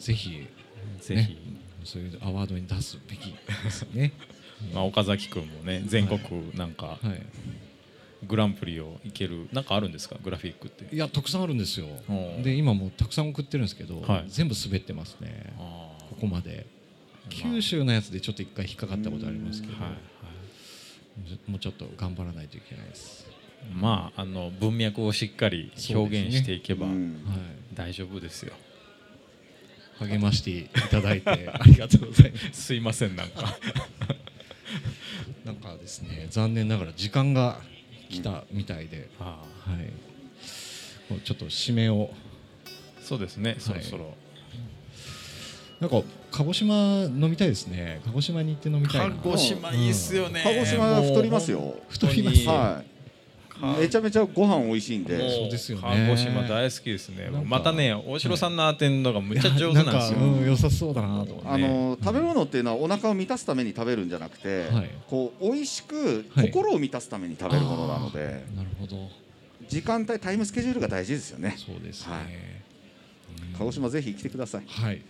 [0.00, 0.48] ぜひ
[1.00, 1.36] ぜひ、ね
[1.84, 3.32] そういうアワードに出すべき
[3.64, 4.12] ですね。
[4.74, 6.20] まあ、岡崎君もね全国
[6.54, 7.22] なんかはい
[8.26, 10.16] グランプリをいけるなんかあるんですか？
[10.22, 10.94] グラフィックって。
[10.94, 11.86] いやたくさんあるんですよ。
[12.42, 14.24] で今もうたくさん送ってるんですけど、はい。
[14.28, 15.52] 全部滑ってますね。
[15.58, 16.66] あここまで。
[17.30, 21.50] 九州のやつでちょっと一回引っかかったことありますけど、ーはいはい。
[21.50, 23.26] もうちょっと頑張らないといけないです、
[23.74, 27.38] まああの文脈をしっかり表現していけばうんはい、
[27.74, 28.54] 大丈夫ですよ。
[29.98, 31.28] 励ましていただいて。
[31.52, 32.62] ありがとうございます。
[32.62, 33.58] すいませんなんか。
[35.44, 37.60] なんかですね残念ながら時間が
[38.08, 41.12] 来たみたいで、あはい。
[41.12, 42.08] もうちょっと締めを。
[42.08, 42.28] ー
[43.02, 44.14] そうですねそろそろ。
[45.80, 48.00] なんか鹿児島飲みたいですね。
[48.04, 49.16] 鹿児島に行って飲みたいな。
[49.16, 50.42] 鹿児島いいっすよね。
[50.44, 51.74] 鹿児島は太りますよ。
[51.88, 52.46] 太ります。
[52.46, 52.97] はい。
[53.78, 55.18] めちゃめちゃご飯美味しいんで。
[55.18, 56.06] そうですよね。
[56.08, 57.30] 鹿児島大好きですね。
[57.44, 64.90] またね大城さんのアテンドがむっちゃ上手なんですよ、良さそうだなとあの食べ物っていうのはお腹を満たすために食べるんじゃなくて、はい。
[65.08, 66.50] こう美味しくはい。
[66.50, 69.08] 心を満たすために食べるものなので、なるほど。
[69.68, 71.54] 時間帯タイムスケジュールが大事ですよね。
[71.58, 72.62] そうですね、
[73.58, 74.64] 鹿児島ぜひ来てください。
[74.66, 74.96] はい。
[74.96, 75.02] 行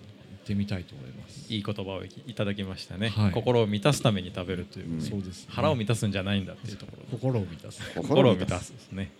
[0.48, 1.52] ってみたいと思います。
[1.52, 3.32] いい言葉をいただきましたね、はい。
[3.32, 5.00] 心を満たすために食べるという、うん。
[5.00, 5.48] そうですね。
[5.50, 7.04] 腹を満たすんじゃないんだっていうところ。
[7.04, 7.82] で心を満たす。
[7.94, 9.12] 心を満たすですね、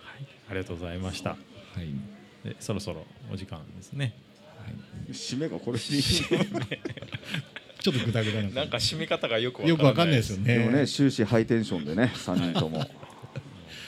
[0.00, 1.30] はい、ありがとうございました。
[1.30, 1.36] は
[1.78, 4.14] い、でそろそろお時間ですね。
[5.10, 6.02] 締めがこれでいい。
[7.80, 10.58] ちょっとグダグダななんか締め方がよくよくわかんないですよね。
[10.58, 12.78] でもね終始ハイテンションでね3人とも。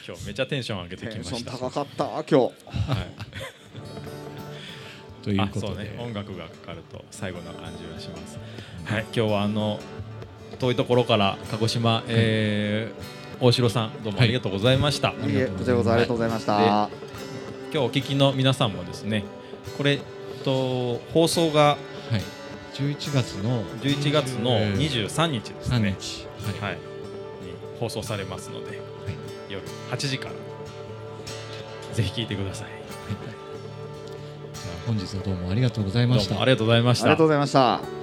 [0.06, 2.34] 今日めちゃテンション上げてテンションきました高かった今日。
[2.34, 2.50] は
[3.56, 3.59] い
[5.22, 5.96] というあことで、そうね。
[6.00, 8.38] 音楽がかかると最後な感じがします。
[8.84, 9.78] はい今日はあの
[10.58, 16.60] 遠いところから鹿児島、えー大城さんどうもありがとうございました、いいいえこちらこそありがとうございました。
[16.60, 16.90] 今
[17.72, 19.24] 日お聞きの皆さんもですね
[19.78, 20.00] これえっ
[20.44, 21.76] と放送がは
[22.18, 22.20] い。
[22.74, 26.26] 11月の11月のえー23日です3ね、日。
[26.60, 26.78] はい、に
[27.78, 28.78] 放送されますので、
[29.48, 30.32] 夜8時から
[31.94, 32.68] ぜひ聞いてください。
[34.90, 37.26] 本日はどうもありがとうございましたどうもありがとうございましたありがとう。
[37.26, 37.99] ございました。